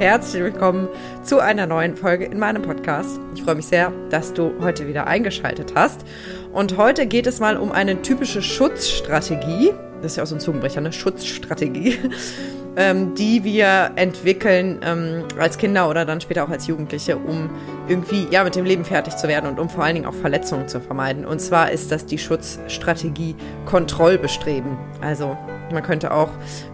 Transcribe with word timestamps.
herzlich 0.00 0.42
willkommen 0.42 0.88
zu 1.22 1.40
einer 1.40 1.66
neuen 1.66 1.94
Folge 1.94 2.24
in 2.24 2.38
meinem 2.38 2.62
Podcast. 2.62 3.20
Ich 3.34 3.42
freue 3.42 3.56
mich 3.56 3.66
sehr, 3.66 3.92
dass 4.08 4.32
du 4.32 4.50
heute 4.62 4.88
wieder 4.88 5.06
eingeschaltet 5.06 5.74
hast. 5.74 6.06
Und 6.54 6.78
heute 6.78 7.06
geht 7.06 7.26
es 7.26 7.38
mal 7.38 7.58
um 7.58 7.70
eine 7.70 8.00
typische 8.00 8.40
Schutzstrategie. 8.40 9.72
Das 10.00 10.12
ist 10.12 10.16
ja 10.16 10.22
auch 10.22 10.26
so 10.26 10.36
ein 10.36 10.40
Zungenbrecher, 10.40 10.78
eine 10.78 10.94
Schutzstrategie, 10.94 11.98
ähm, 12.76 13.14
die 13.14 13.44
wir 13.44 13.90
entwickeln 13.96 14.80
ähm, 14.82 15.24
als 15.38 15.58
Kinder 15.58 15.90
oder 15.90 16.06
dann 16.06 16.22
später 16.22 16.44
auch 16.44 16.50
als 16.50 16.66
Jugendliche, 16.66 17.18
um 17.18 17.50
irgendwie 17.86 18.26
ja 18.30 18.42
mit 18.42 18.56
dem 18.56 18.64
Leben 18.64 18.86
fertig 18.86 19.18
zu 19.18 19.28
werden 19.28 19.50
und 19.50 19.60
um 19.60 19.68
vor 19.68 19.84
allen 19.84 19.96
Dingen 19.96 20.06
auch 20.06 20.14
Verletzungen 20.14 20.66
zu 20.66 20.80
vermeiden. 20.80 21.26
Und 21.26 21.42
zwar 21.42 21.72
ist 21.72 21.92
das 21.92 22.06
die 22.06 22.16
Schutzstrategie 22.16 23.36
Kontrollbestreben. 23.66 24.78
Also 25.02 25.36
man 25.72 25.82
könnte 25.82 26.12
auch 26.12 26.30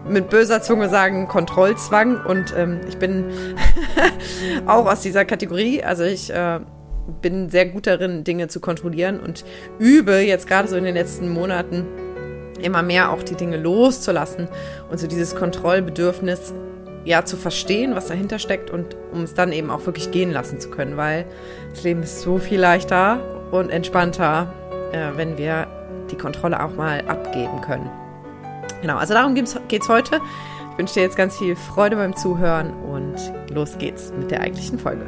mit 0.08 0.30
böser 0.30 0.62
Zunge 0.62 0.88
sagen 0.88 1.28
Kontrollzwang. 1.28 2.24
Und 2.24 2.54
ähm, 2.56 2.80
ich 2.88 2.98
bin 2.98 3.24
auch 4.66 4.86
aus 4.86 5.00
dieser 5.00 5.24
Kategorie. 5.24 5.82
Also 5.82 6.04
ich 6.04 6.30
äh, 6.30 6.60
bin 7.22 7.48
sehr 7.50 7.66
gut 7.66 7.86
darin, 7.86 8.24
Dinge 8.24 8.48
zu 8.48 8.60
kontrollieren 8.60 9.20
und 9.20 9.44
übe 9.78 10.18
jetzt 10.18 10.46
gerade 10.46 10.68
so 10.68 10.76
in 10.76 10.84
den 10.84 10.94
letzten 10.94 11.28
Monaten 11.28 11.86
immer 12.60 12.82
mehr 12.82 13.12
auch 13.12 13.22
die 13.22 13.34
Dinge 13.34 13.58
loszulassen 13.58 14.48
und 14.90 14.98
so 14.98 15.06
dieses 15.06 15.36
Kontrollbedürfnis 15.36 16.54
ja 17.04 17.24
zu 17.24 17.36
verstehen, 17.36 17.94
was 17.94 18.06
dahinter 18.06 18.38
steckt 18.38 18.70
und 18.70 18.96
um 19.12 19.22
es 19.22 19.34
dann 19.34 19.52
eben 19.52 19.70
auch 19.70 19.86
wirklich 19.86 20.10
gehen 20.10 20.32
lassen 20.32 20.58
zu 20.58 20.70
können, 20.70 20.96
weil 20.96 21.24
das 21.70 21.84
Leben 21.84 22.02
ist 22.02 22.22
so 22.22 22.38
viel 22.38 22.60
leichter 22.60 23.20
und 23.52 23.70
entspannter, 23.70 24.52
äh, 24.92 25.16
wenn 25.16 25.38
wir 25.38 25.68
die 26.10 26.16
Kontrolle 26.16 26.62
auch 26.62 26.74
mal 26.74 27.02
abgeben 27.06 27.60
können. 27.60 27.88
Genau, 28.82 28.96
also 28.96 29.14
darum 29.14 29.34
geht 29.34 29.46
es 29.46 29.88
heute. 29.88 30.20
Ich 30.72 30.78
wünsche 30.78 30.94
dir 30.94 31.02
jetzt 31.02 31.16
ganz 31.16 31.38
viel 31.38 31.56
Freude 31.56 31.96
beim 31.96 32.14
Zuhören 32.14 32.72
und 32.84 33.16
los 33.50 33.78
geht's 33.78 34.12
mit 34.12 34.30
der 34.30 34.42
eigentlichen 34.42 34.78
Folge. 34.78 35.06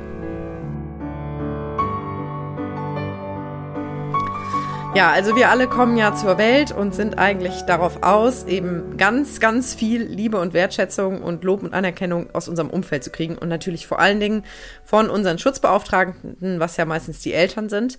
Ja, 4.94 5.12
also 5.12 5.36
wir 5.36 5.50
alle 5.50 5.68
kommen 5.68 5.96
ja 5.96 6.14
zur 6.14 6.38
Welt 6.38 6.72
und 6.72 6.94
sind 6.94 7.18
eigentlich 7.18 7.62
darauf 7.62 8.02
aus, 8.02 8.44
eben 8.46 8.96
ganz, 8.96 9.38
ganz 9.38 9.74
viel 9.74 10.02
Liebe 10.02 10.40
und 10.40 10.54
Wertschätzung 10.54 11.22
und 11.22 11.44
Lob 11.44 11.62
und 11.62 11.74
Anerkennung 11.74 12.34
aus 12.34 12.48
unserem 12.48 12.70
Umfeld 12.70 13.04
zu 13.04 13.10
kriegen 13.10 13.38
und 13.38 13.48
natürlich 13.48 13.86
vor 13.86 14.00
allen 14.00 14.18
Dingen 14.18 14.44
von 14.82 15.10
unseren 15.10 15.38
Schutzbeauftragten, 15.38 16.58
was 16.58 16.78
ja 16.78 16.84
meistens 16.84 17.20
die 17.20 17.34
Eltern 17.34 17.68
sind. 17.68 17.98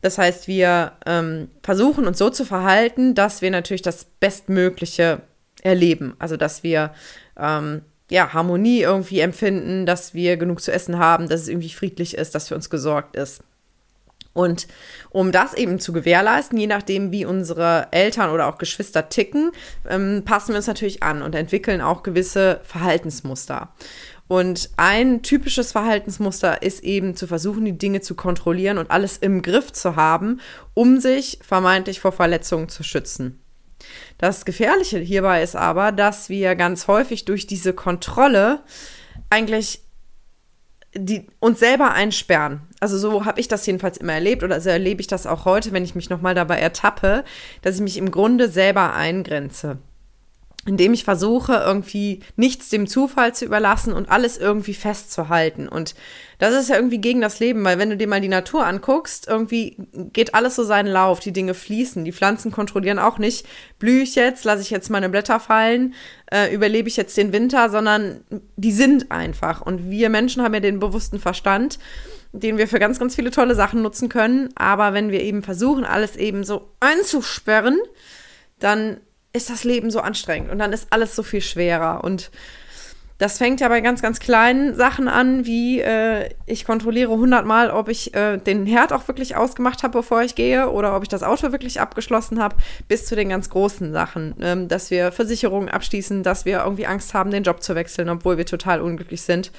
Das 0.00 0.18
heißt, 0.18 0.48
wir 0.48 0.92
ähm, 1.06 1.48
versuchen 1.62 2.06
uns 2.06 2.18
so 2.18 2.30
zu 2.30 2.44
verhalten, 2.44 3.14
dass 3.14 3.42
wir 3.42 3.50
natürlich 3.50 3.82
das 3.82 4.04
Bestmögliche 4.04 5.22
erleben. 5.62 6.14
Also, 6.18 6.36
dass 6.36 6.62
wir 6.62 6.92
ähm, 7.38 7.82
ja, 8.10 8.32
Harmonie 8.32 8.80
irgendwie 8.80 9.20
empfinden, 9.20 9.86
dass 9.86 10.14
wir 10.14 10.36
genug 10.36 10.60
zu 10.60 10.72
essen 10.72 10.98
haben, 10.98 11.28
dass 11.28 11.42
es 11.42 11.48
irgendwie 11.48 11.70
friedlich 11.70 12.16
ist, 12.16 12.34
dass 12.34 12.48
für 12.48 12.54
uns 12.54 12.70
gesorgt 12.70 13.16
ist. 13.16 13.42
Und 14.32 14.68
um 15.10 15.32
das 15.32 15.54
eben 15.54 15.80
zu 15.80 15.92
gewährleisten, 15.92 16.56
je 16.56 16.68
nachdem, 16.68 17.10
wie 17.10 17.24
unsere 17.24 17.88
Eltern 17.90 18.30
oder 18.30 18.46
auch 18.46 18.58
Geschwister 18.58 19.08
ticken, 19.08 19.50
ähm, 19.88 20.22
passen 20.24 20.50
wir 20.50 20.56
uns 20.56 20.68
natürlich 20.68 21.02
an 21.02 21.22
und 21.22 21.34
entwickeln 21.34 21.80
auch 21.80 22.02
gewisse 22.02 22.60
Verhaltensmuster. 22.62 23.72
Und 24.30 24.70
ein 24.76 25.22
typisches 25.22 25.72
Verhaltensmuster 25.72 26.62
ist 26.62 26.84
eben 26.84 27.16
zu 27.16 27.26
versuchen, 27.26 27.64
die 27.64 27.76
Dinge 27.76 28.00
zu 28.00 28.14
kontrollieren 28.14 28.78
und 28.78 28.92
alles 28.92 29.16
im 29.16 29.42
Griff 29.42 29.72
zu 29.72 29.96
haben, 29.96 30.40
um 30.72 31.00
sich 31.00 31.40
vermeintlich 31.42 31.98
vor 31.98 32.12
Verletzungen 32.12 32.68
zu 32.68 32.84
schützen. 32.84 33.40
Das 34.18 34.44
Gefährliche 34.44 35.00
hierbei 35.00 35.42
ist 35.42 35.56
aber, 35.56 35.90
dass 35.90 36.28
wir 36.28 36.54
ganz 36.54 36.86
häufig 36.86 37.24
durch 37.24 37.48
diese 37.48 37.72
Kontrolle 37.72 38.62
eigentlich 39.30 39.82
die 40.94 41.26
uns 41.40 41.58
selber 41.58 41.92
einsperren. 41.92 42.60
Also 42.78 42.98
so 42.98 43.24
habe 43.24 43.40
ich 43.40 43.48
das 43.48 43.66
jedenfalls 43.66 43.96
immer 43.96 44.12
erlebt 44.12 44.44
oder 44.44 44.60
so 44.60 44.70
erlebe 44.70 45.00
ich 45.00 45.08
das 45.08 45.26
auch 45.26 45.44
heute, 45.44 45.72
wenn 45.72 45.84
ich 45.84 45.96
mich 45.96 46.08
nochmal 46.08 46.36
dabei 46.36 46.60
ertappe, 46.60 47.24
dass 47.62 47.76
ich 47.76 47.80
mich 47.80 47.96
im 47.96 48.12
Grunde 48.12 48.48
selber 48.48 48.94
eingrenze 48.94 49.78
indem 50.66 50.92
ich 50.92 51.04
versuche, 51.04 51.54
irgendwie 51.54 52.20
nichts 52.36 52.68
dem 52.68 52.86
Zufall 52.86 53.34
zu 53.34 53.46
überlassen 53.46 53.94
und 53.94 54.10
alles 54.10 54.36
irgendwie 54.36 54.74
festzuhalten. 54.74 55.66
Und 55.66 55.94
das 56.38 56.54
ist 56.54 56.68
ja 56.68 56.76
irgendwie 56.76 57.00
gegen 57.00 57.22
das 57.22 57.40
Leben, 57.40 57.64
weil 57.64 57.78
wenn 57.78 57.88
du 57.88 57.96
dir 57.96 58.06
mal 58.06 58.20
die 58.20 58.28
Natur 58.28 58.66
anguckst, 58.66 59.26
irgendwie 59.26 59.76
geht 60.12 60.34
alles 60.34 60.56
so 60.56 60.64
seinen 60.64 60.88
Lauf, 60.88 61.18
die 61.20 61.32
Dinge 61.32 61.54
fließen, 61.54 62.04
die 62.04 62.12
Pflanzen 62.12 62.52
kontrollieren 62.52 62.98
auch 62.98 63.16
nicht, 63.16 63.46
blühe 63.78 64.02
ich 64.02 64.14
jetzt, 64.16 64.44
lasse 64.44 64.60
ich 64.60 64.68
jetzt 64.68 64.90
meine 64.90 65.08
Blätter 65.08 65.40
fallen, 65.40 65.94
äh, 66.30 66.54
überlebe 66.54 66.88
ich 66.88 66.96
jetzt 66.96 67.16
den 67.16 67.32
Winter, 67.32 67.70
sondern 67.70 68.20
die 68.56 68.72
sind 68.72 69.10
einfach. 69.10 69.62
Und 69.62 69.90
wir 69.90 70.10
Menschen 70.10 70.42
haben 70.42 70.54
ja 70.54 70.60
den 70.60 70.78
bewussten 70.78 71.18
Verstand, 71.18 71.78
den 72.32 72.58
wir 72.58 72.68
für 72.68 72.78
ganz, 72.78 72.98
ganz 72.98 73.14
viele 73.14 73.30
tolle 73.30 73.54
Sachen 73.54 73.80
nutzen 73.80 74.10
können. 74.10 74.50
Aber 74.56 74.92
wenn 74.92 75.10
wir 75.10 75.22
eben 75.22 75.42
versuchen, 75.42 75.84
alles 75.84 76.16
eben 76.16 76.44
so 76.44 76.70
einzusperren, 76.80 77.78
dann 78.58 79.00
ist 79.32 79.50
das 79.50 79.64
Leben 79.64 79.90
so 79.90 80.00
anstrengend 80.00 80.50
und 80.50 80.58
dann 80.58 80.72
ist 80.72 80.88
alles 80.90 81.14
so 81.14 81.22
viel 81.22 81.40
schwerer. 81.40 82.02
Und 82.04 82.30
das 83.20 83.36
fängt 83.36 83.60
ja 83.60 83.68
bei 83.68 83.82
ganz, 83.82 84.00
ganz 84.00 84.18
kleinen 84.18 84.74
Sachen 84.74 85.06
an, 85.06 85.44
wie 85.44 85.80
äh, 85.80 86.30
ich 86.46 86.64
kontrolliere 86.64 87.10
hundertmal, 87.10 87.70
ob 87.70 87.90
ich 87.90 88.14
äh, 88.14 88.38
den 88.38 88.64
Herd 88.64 88.94
auch 88.94 89.08
wirklich 89.08 89.36
ausgemacht 89.36 89.82
habe, 89.82 89.98
bevor 89.98 90.22
ich 90.22 90.34
gehe, 90.34 90.70
oder 90.70 90.96
ob 90.96 91.02
ich 91.02 91.10
das 91.10 91.22
Auto 91.22 91.52
wirklich 91.52 91.82
abgeschlossen 91.82 92.40
habe, 92.40 92.56
bis 92.88 93.04
zu 93.04 93.14
den 93.16 93.28
ganz 93.28 93.50
großen 93.50 93.92
Sachen, 93.92 94.36
ähm, 94.40 94.68
dass 94.68 94.90
wir 94.90 95.12
Versicherungen 95.12 95.68
abschließen, 95.68 96.22
dass 96.22 96.46
wir 96.46 96.64
irgendwie 96.64 96.86
Angst 96.86 97.12
haben, 97.12 97.30
den 97.30 97.42
Job 97.42 97.62
zu 97.62 97.74
wechseln, 97.74 98.08
obwohl 98.08 98.38
wir 98.38 98.46
total 98.46 98.80
unglücklich 98.80 99.20
sind. 99.20 99.52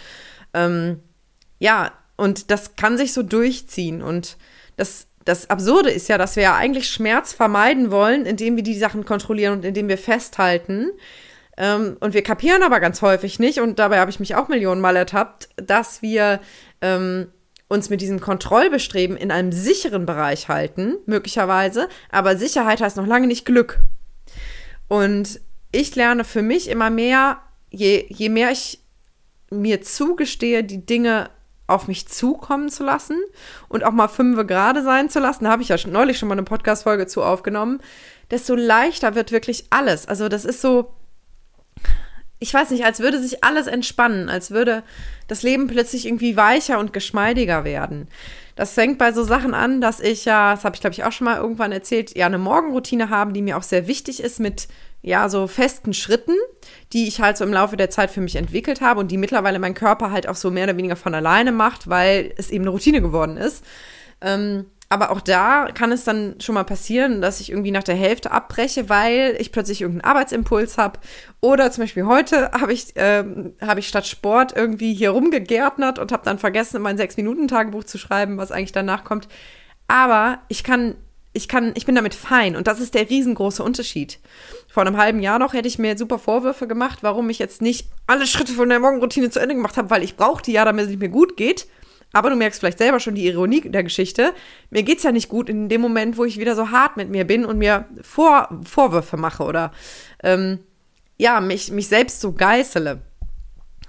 Ähm, 0.55 0.99
ja, 1.59 1.91
und 2.17 2.49
das 2.49 2.75
kann 2.75 2.97
sich 2.97 3.13
so 3.13 3.21
durchziehen 3.21 4.01
und 4.01 4.37
das 4.75 5.05
das 5.25 5.49
Absurde 5.49 5.89
ist 5.89 6.09
ja, 6.09 6.17
dass 6.17 6.35
wir 6.35 6.43
ja 6.43 6.55
eigentlich 6.55 6.89
Schmerz 6.89 7.33
vermeiden 7.33 7.91
wollen, 7.91 8.25
indem 8.25 8.55
wir 8.55 8.63
die 8.63 8.77
Sachen 8.77 9.05
kontrollieren 9.05 9.53
und 9.53 9.65
indem 9.65 9.87
wir 9.87 9.97
festhalten. 9.97 10.91
Ähm, 11.57 11.97
und 11.99 12.13
wir 12.13 12.23
kapieren 12.23 12.63
aber 12.63 12.79
ganz 12.79 13.01
häufig 13.01 13.39
nicht, 13.39 13.59
und 13.59 13.79
dabei 13.79 13.99
habe 13.99 14.11
ich 14.11 14.19
mich 14.19 14.35
auch 14.35 14.47
Millionen 14.47 14.81
Mal 14.81 14.95
ertappt, 14.95 15.49
dass 15.57 16.01
wir 16.01 16.39
ähm, 16.81 17.27
uns 17.67 17.89
mit 17.89 18.01
diesem 18.01 18.19
Kontrollbestreben 18.19 19.15
in 19.15 19.31
einem 19.31 19.51
sicheren 19.51 20.05
Bereich 20.05 20.49
halten, 20.49 20.97
möglicherweise. 21.05 21.87
Aber 22.09 22.35
Sicherheit 22.35 22.81
heißt 22.81 22.97
noch 22.97 23.07
lange 23.07 23.27
nicht 23.27 23.45
Glück. 23.45 23.79
Und 24.87 25.39
ich 25.71 25.95
lerne 25.95 26.25
für 26.25 26.41
mich 26.41 26.69
immer 26.69 26.89
mehr, 26.89 27.37
je, 27.69 28.05
je 28.09 28.27
mehr 28.27 28.51
ich 28.51 28.79
mir 29.49 29.81
zugestehe, 29.81 30.63
die 30.63 30.85
Dinge 30.85 31.29
auf 31.71 31.87
mich 31.87 32.07
zukommen 32.07 32.69
zu 32.69 32.83
lassen 32.83 33.17
und 33.67 33.83
auch 33.83 33.91
mal 33.91 34.07
fünfe 34.07 34.45
gerade 34.45 34.83
sein 34.83 35.09
zu 35.09 35.19
lassen, 35.19 35.45
da 35.45 35.51
habe 35.51 35.61
ich 35.61 35.69
ja 35.69 35.77
neulich 35.87 36.17
schon 36.17 36.29
mal 36.29 36.35
eine 36.35 36.43
Podcast-Folge 36.43 37.07
zu 37.07 37.23
aufgenommen, 37.23 37.81
desto 38.29 38.55
leichter 38.55 39.15
wird 39.15 39.31
wirklich 39.31 39.65
alles. 39.69 40.07
Also 40.07 40.29
das 40.29 40.45
ist 40.45 40.61
so, 40.61 40.93
ich 42.41 42.53
weiß 42.53 42.71
nicht, 42.71 42.83
als 42.83 42.99
würde 42.99 43.21
sich 43.21 43.43
alles 43.43 43.67
entspannen, 43.67 44.27
als 44.27 44.49
würde 44.49 44.81
das 45.27 45.43
Leben 45.43 45.67
plötzlich 45.67 46.07
irgendwie 46.07 46.35
weicher 46.35 46.79
und 46.79 46.91
geschmeidiger 46.91 47.63
werden. 47.63 48.07
Das 48.55 48.73
fängt 48.73 48.97
bei 48.97 49.13
so 49.13 49.23
Sachen 49.23 49.53
an, 49.53 49.79
dass 49.79 49.99
ich 49.99 50.25
ja, 50.25 50.51
das 50.51 50.65
habe 50.65 50.75
ich 50.75 50.81
glaube 50.81 50.95
ich 50.95 51.03
auch 51.03 51.11
schon 51.11 51.25
mal 51.25 51.37
irgendwann 51.37 51.71
erzählt, 51.71 52.17
ja 52.17 52.25
eine 52.25 52.39
Morgenroutine 52.39 53.09
habe, 53.09 53.31
die 53.31 53.43
mir 53.43 53.57
auch 53.57 53.63
sehr 53.63 53.87
wichtig 53.87 54.21
ist 54.23 54.39
mit 54.39 54.67
ja, 55.03 55.29
so 55.29 55.47
festen 55.47 55.93
Schritten, 55.93 56.35
die 56.93 57.07
ich 57.07 57.21
halt 57.21 57.37
so 57.37 57.43
im 57.43 57.53
Laufe 57.53 57.77
der 57.77 57.89
Zeit 57.89 58.11
für 58.11 58.21
mich 58.21 58.35
entwickelt 58.35 58.81
habe 58.81 58.99
und 58.99 59.11
die 59.11 59.17
mittlerweile 59.17 59.59
mein 59.59 59.73
Körper 59.73 60.11
halt 60.11 60.27
auch 60.27 60.35
so 60.35 60.51
mehr 60.51 60.65
oder 60.65 60.77
weniger 60.77 60.95
von 60.95 61.13
alleine 61.13 61.51
macht, 61.51 61.89
weil 61.89 62.33
es 62.37 62.49
eben 62.49 62.63
eine 62.63 62.71
Routine 62.71 63.01
geworden 63.01 63.37
ist. 63.37 63.63
Ähm, 64.19 64.65
aber 64.91 65.09
auch 65.11 65.21
da 65.21 65.69
kann 65.73 65.93
es 65.93 66.03
dann 66.03 66.35
schon 66.41 66.53
mal 66.53 66.65
passieren, 66.65 67.21
dass 67.21 67.39
ich 67.39 67.49
irgendwie 67.49 67.71
nach 67.71 67.83
der 67.83 67.95
Hälfte 67.95 68.31
abbreche, 68.31 68.89
weil 68.89 69.37
ich 69.39 69.53
plötzlich 69.53 69.79
irgendeinen 69.81 70.11
Arbeitsimpuls 70.11 70.77
habe. 70.77 70.99
Oder 71.39 71.71
zum 71.71 71.85
Beispiel 71.85 72.05
heute 72.05 72.51
habe 72.51 72.73
ich, 72.73 72.87
ähm, 72.95 73.53
hab 73.61 73.77
ich 73.77 73.87
statt 73.87 74.05
Sport 74.05 74.53
irgendwie 74.53 74.93
hier 74.93 75.11
rumgegärtnert 75.11 75.97
und 75.97 76.11
habe 76.11 76.25
dann 76.25 76.39
vergessen, 76.39 76.81
mein 76.81 76.97
Sechs-Minuten-Tagebuch 76.97 77.85
zu 77.85 77.97
schreiben, 77.97 78.35
was 78.35 78.51
eigentlich 78.51 78.73
danach 78.73 79.05
kommt. 79.05 79.29
Aber 79.87 80.39
ich 80.49 80.61
kann 80.65 80.95
ich 81.33 81.47
kann, 81.47 81.71
ich 81.75 81.85
bin 81.85 81.95
damit 81.95 82.13
fein 82.13 82.57
und 82.57 82.67
das 82.67 82.81
ist 82.81 82.93
der 82.93 83.09
riesengroße 83.09 83.63
Unterschied. 83.63 84.19
Vor 84.67 84.85
einem 84.85 84.97
halben 84.97 85.21
Jahr 85.21 85.39
noch 85.39 85.53
hätte 85.53 85.69
ich 85.69 85.79
mir 85.79 85.97
super 85.97 86.19
Vorwürfe 86.19 86.67
gemacht, 86.67 86.99
warum 87.03 87.29
ich 87.29 87.39
jetzt 87.39 87.61
nicht 87.61 87.87
alle 88.07 88.27
Schritte 88.27 88.51
von 88.51 88.67
der 88.67 88.81
Morgenroutine 88.81 89.29
zu 89.29 89.39
Ende 89.39 89.55
gemacht 89.55 89.77
habe, 89.77 89.89
weil 89.89 90.03
ich 90.03 90.17
brauche 90.17 90.43
die 90.43 90.51
ja, 90.51 90.65
damit 90.65 90.89
es 90.89 90.97
mir 90.97 91.07
gut 91.07 91.37
geht. 91.37 91.67
Aber 92.13 92.29
du 92.29 92.35
merkst 92.35 92.59
vielleicht 92.59 92.77
selber 92.77 92.99
schon 92.99 93.15
die 93.15 93.25
Ironie 93.25 93.61
der 93.61 93.83
Geschichte. 93.83 94.33
Mir 94.69 94.83
geht's 94.83 95.03
ja 95.03 95.11
nicht 95.11 95.29
gut 95.29 95.49
in 95.49 95.69
dem 95.69 95.81
Moment, 95.81 96.17
wo 96.17 96.25
ich 96.25 96.39
wieder 96.39 96.55
so 96.55 96.69
hart 96.71 96.97
mit 96.97 97.09
mir 97.09 97.25
bin 97.25 97.45
und 97.45 97.57
mir 97.57 97.85
Vor 98.01 98.49
Vorwürfe 98.63 99.17
mache 99.17 99.43
oder 99.43 99.71
ähm, 100.23 100.59
ja, 101.17 101.39
mich, 101.39 101.71
mich 101.71 101.87
selbst 101.87 102.19
so 102.19 102.33
geißele. 102.33 103.01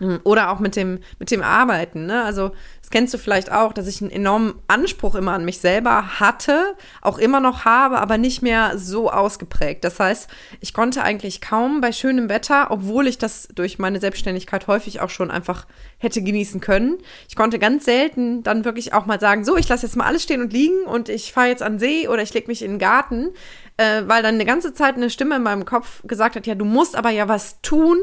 Hm, 0.03 0.19
oder 0.25 0.51
auch 0.51 0.59
mit 0.59 0.75
dem, 0.75 0.99
mit 1.21 1.31
dem 1.31 1.43
Arbeiten. 1.43 2.07
Ne? 2.07 2.25
Also, 2.25 2.51
das 2.81 2.91
kennst 2.91 3.15
du 3.15 3.19
vielleicht 3.19 3.53
auch, 3.53 3.73
dass 3.73 3.87
ich 3.87 4.03
einen 4.03 4.11
enormen 4.11 4.55
Anspruch 4.67 5.15
immer 5.15 5.33
an 5.33 5.45
mich 5.45 5.61
selber 5.61 6.19
hatte, 6.19 6.75
auch 7.03 7.19
immer 7.19 7.39
noch 7.39 7.65
habe, 7.65 7.99
aber 8.01 8.19
nicht 8.19 8.43
mehr 8.43 8.77
so 8.77 9.13
ausgeprägt. 9.13 9.85
Das 9.85 10.01
heißt, 10.01 10.29
ich 10.61 10.75
konnte 10.75 11.05
eigentlich 11.05 11.41
kaum 11.41 11.81
bei 11.81 11.93
schönem 11.93 12.29
Wetter, 12.29 12.73
obwohl 12.73 13.07
ich 13.07 13.17
das 13.17 13.47
durch 13.55 13.79
meine 13.79 14.01
Selbstständigkeit 14.01 14.67
häufig 14.67 15.01
auch 15.01 15.11
schon 15.11 15.31
einfach 15.31 15.69
hätte 15.99 16.21
genießen 16.21 16.61
können. 16.61 16.99
Ich 17.29 17.37
konnte 17.37 17.61
ganz 17.61 17.85
selten 17.85 18.43
dann 18.43 18.65
wirklich 18.65 18.95
auch 18.95 19.07
mal 19.07 19.21
sagen, 19.21 19.45
so, 19.45 19.57
ich 19.57 19.69
lasse 19.69 19.87
jetzt 19.87 19.95
mal 19.95 20.07
alles 20.07 20.25
stehen 20.25 20.43
und 20.43 20.53
liegen 20.53 20.83
und 20.83 21.09
ich 21.09 21.33
fahre 21.33 21.47
jetzt 21.47 21.63
an 21.63 21.79
See 21.79 22.09
oder 22.09 22.23
ich 22.23 22.35
lege 22.35 22.49
mich 22.49 22.63
in 22.63 22.73
den 22.73 22.79
Garten, 22.81 23.29
äh, 23.77 24.03
weil 24.07 24.23
dann 24.23 24.35
eine 24.35 24.45
ganze 24.45 24.75
Zeit 24.75 24.97
eine 24.97 25.11
Stimme 25.11 25.37
in 25.37 25.43
meinem 25.43 25.65
Kopf 25.65 26.03
gesagt 26.05 26.37
hat, 26.37 26.47
ja, 26.47 26.55
du 26.55 26.65
musst 26.65 26.97
aber 26.97 27.11
ja 27.11 27.29
was 27.29 27.61
tun 27.63 27.99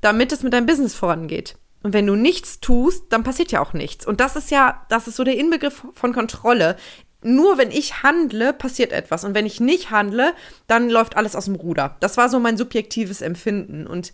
damit 0.00 0.32
es 0.32 0.42
mit 0.42 0.52
deinem 0.52 0.66
Business 0.66 0.94
vorangeht. 0.94 1.56
Und 1.82 1.92
wenn 1.92 2.06
du 2.06 2.16
nichts 2.16 2.60
tust, 2.60 3.04
dann 3.10 3.22
passiert 3.22 3.52
ja 3.52 3.60
auch 3.60 3.72
nichts. 3.72 4.06
Und 4.06 4.20
das 4.20 4.36
ist 4.36 4.50
ja, 4.50 4.84
das 4.88 5.06
ist 5.06 5.16
so 5.16 5.24
der 5.24 5.38
Inbegriff 5.38 5.84
von 5.94 6.12
Kontrolle. 6.12 6.76
Nur 7.22 7.58
wenn 7.58 7.70
ich 7.70 8.02
handle, 8.02 8.52
passiert 8.52 8.92
etwas. 8.92 9.24
Und 9.24 9.34
wenn 9.34 9.46
ich 9.46 9.60
nicht 9.60 9.90
handle, 9.90 10.34
dann 10.66 10.90
läuft 10.90 11.16
alles 11.16 11.36
aus 11.36 11.46
dem 11.46 11.54
Ruder. 11.54 11.96
Das 12.00 12.16
war 12.16 12.28
so 12.28 12.40
mein 12.40 12.56
subjektives 12.56 13.22
Empfinden. 13.22 13.86
Und 13.86 14.12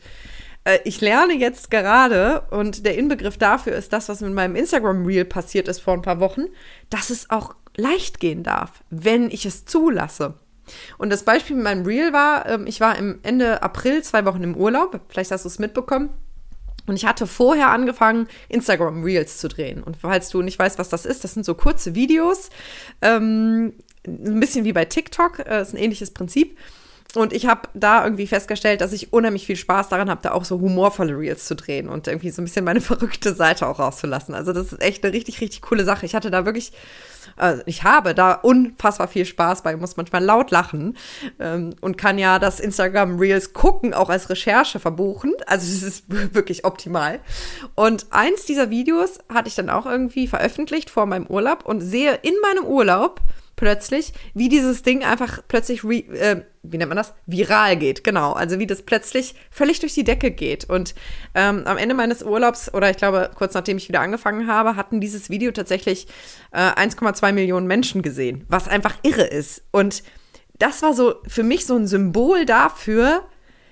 äh, 0.65 0.79
ich 0.85 1.01
lerne 1.01 1.35
jetzt 1.35 1.71
gerade, 1.71 2.43
und 2.51 2.85
der 2.85 2.99
Inbegriff 2.99 3.39
dafür 3.39 3.75
ist 3.75 3.93
das, 3.93 4.09
was 4.09 4.21
mit 4.21 4.33
meinem 4.33 4.57
Instagram-Reel 4.57 5.25
passiert 5.25 5.69
ist 5.69 5.81
vor 5.81 5.95
ein 5.95 6.03
paar 6.03 6.21
Wochen, 6.21 6.45
dass 6.91 7.11
es 7.11 7.31
auch 7.31 7.55
leicht 7.77 8.21
gehen 8.21 8.43
darf, 8.43 8.85
wenn 8.91 9.31
ich 9.31 9.47
es 9.47 9.65
zulasse. 9.65 10.35
Und 10.99 11.11
das 11.11 11.25
Beispiel 11.25 11.57
mit 11.57 11.65
meinem 11.65 11.85
Reel 11.85 12.13
war, 12.13 12.49
ähm, 12.49 12.67
ich 12.67 12.81
war 12.81 12.97
im 12.97 13.19
Ende 13.23 13.63
April 13.63 14.03
zwei 14.03 14.25
Wochen 14.25 14.43
im 14.43 14.57
Urlaub, 14.57 15.01
vielleicht 15.09 15.31
hast 15.31 15.45
du 15.45 15.49
es 15.49 15.59
mitbekommen. 15.59 16.11
Und 16.87 16.97
ich 16.97 17.07
hatte 17.07 17.27
vorher 17.27 17.71
angefangen, 17.71 18.29
Instagram 18.49 19.05
Reels 19.05 19.39
zu 19.39 19.49
drehen. 19.49 19.83
Und 19.83 19.97
falls 19.97 20.29
du 20.29 20.43
nicht 20.43 20.59
weißt, 20.59 20.79
was 20.79 20.91
das 20.91 21.07
ist, 21.07 21.25
das 21.25 21.33
sind 21.33 21.47
so 21.47 21.55
kurze 21.55 21.95
Videos, 21.95 22.51
ähm, 23.01 23.73
ein 24.07 24.41
bisschen 24.41 24.65
wie 24.65 24.75
bei 24.75 24.85
TikTok, 24.85 25.39
äh, 25.39 25.63
ist 25.63 25.73
ein 25.73 25.79
ähnliches 25.79 26.11
Prinzip. 26.11 26.59
Und 27.17 27.33
ich 27.33 27.47
habe 27.47 27.69
da 27.75 28.05
irgendwie 28.05 28.27
festgestellt, 28.27 28.81
dass 28.81 28.93
ich 28.93 29.13
unheimlich 29.13 29.47
viel 29.47 29.57
Spaß 29.57 29.89
daran 29.89 30.11
habe, 30.11 30.21
da 30.23 30.33
auch 30.33 30.45
so 30.45 30.61
humorvolle 30.61 31.17
Reels 31.17 31.47
zu 31.47 31.55
drehen 31.55 31.89
und 31.89 32.09
irgendwie 32.09 32.31
so 32.31 32.43
ein 32.43 32.45
bisschen 32.45 32.65
meine 32.65 32.81
verrückte 32.83 33.35
Seite 33.35 33.67
auch 33.67 33.79
rauszulassen. 33.79 34.35
Also 34.35 34.53
das 34.53 34.73
ist 34.73 34.83
echt 34.83 35.05
eine 35.05 35.13
richtig, 35.13 35.41
richtig 35.41 35.63
coole 35.63 35.85
Sache. 35.85 36.07
Ich 36.07 36.15
hatte 36.15 36.31
da 36.31 36.45
wirklich, 36.45 36.73
äh, 37.39 37.59
ich 37.67 37.85
habe 37.85 38.15
da 38.15 38.33
unfassbar 38.33 39.09
viel 39.09 39.25
Spaß 39.25 39.63
bei, 39.63 39.77
muss 39.77 39.97
manchmal 39.97 40.25
laut 40.25 40.51
lachen 40.51 40.97
ähm, 41.39 41.75
und 41.81 41.97
kann 41.97 42.19
ja 42.19 42.39
das 42.39 42.61
Instagram 42.61 43.19
Reels 43.19 43.53
gucken, 43.53 43.95
auch 43.95 44.11
als 44.11 44.29
Recherche 44.29 44.81
verbuchen. 44.81 45.33
Also 45.47 45.67
es 45.67 45.83
ist 45.83 46.05
wirklich 46.35 46.65
optimal. 46.65 47.21
Und 47.75 48.07
eins 48.11 48.45
dieser 48.45 48.71
Videos 48.71 49.19
hatte 49.33 49.49
ich 49.49 49.55
dann 49.55 49.71
auch 49.71 49.87
irgendwie 49.87 50.27
veröffentlicht 50.27 50.91
vor 50.91 51.07
meinem 51.07 51.27
Urlaub 51.27 51.65
und 51.65 51.81
sehe 51.81 52.19
in 52.23 52.35
meinem 52.43 52.65
Urlaub, 52.65 53.21
plötzlich, 53.57 54.13
wie 54.35 54.49
dieses 54.49 54.83
Ding 54.83 55.05
einfach 55.05 55.41
plötzlich, 55.47 55.85
re, 55.85 55.99
äh, 55.99 56.43
wie 56.63 56.79
nennt 56.79 56.89
man 56.89 56.97
das? 56.97 57.15
Viral 57.27 57.77
geht, 57.77 58.05
genau. 58.05 58.33
Also 58.33 58.59
wie 58.59 58.67
das 58.67 58.83
plötzlich 58.83 59.35
völlig 59.51 59.81
durch 59.81 59.95
die 59.95 60.05
Decke 60.05 60.31
geht. 60.31 60.69
Und 60.69 60.95
ähm, 61.35 61.63
am 61.67 61.77
Ende 61.77 61.95
meines 61.95 62.23
Urlaubs, 62.23 62.73
oder 62.73 62.91
ich 62.91 62.97
glaube 62.97 63.31
kurz 63.35 63.55
nachdem 63.55 63.77
ich 63.77 63.89
wieder 63.89 64.01
angefangen 64.01 64.47
habe, 64.47 64.77
hatten 64.77 65.01
dieses 65.01 65.31
Video 65.31 65.53
tatsächlich 65.53 66.07
äh, 66.53 66.59
1,2 66.59 67.33
Millionen 67.33 67.67
Menschen 67.67 68.03
gesehen, 68.03 68.45
was 68.49 68.69
einfach 68.69 68.97
irre 69.03 69.25
ist. 69.25 69.63
Und 69.71 70.03
das 70.59 70.83
war 70.83 70.95
so 70.95 71.17
für 71.27 71.43
mich 71.43 71.67
so 71.67 71.77
ein 71.77 71.87
Symbol 71.87 72.47
dafür, 72.47 73.25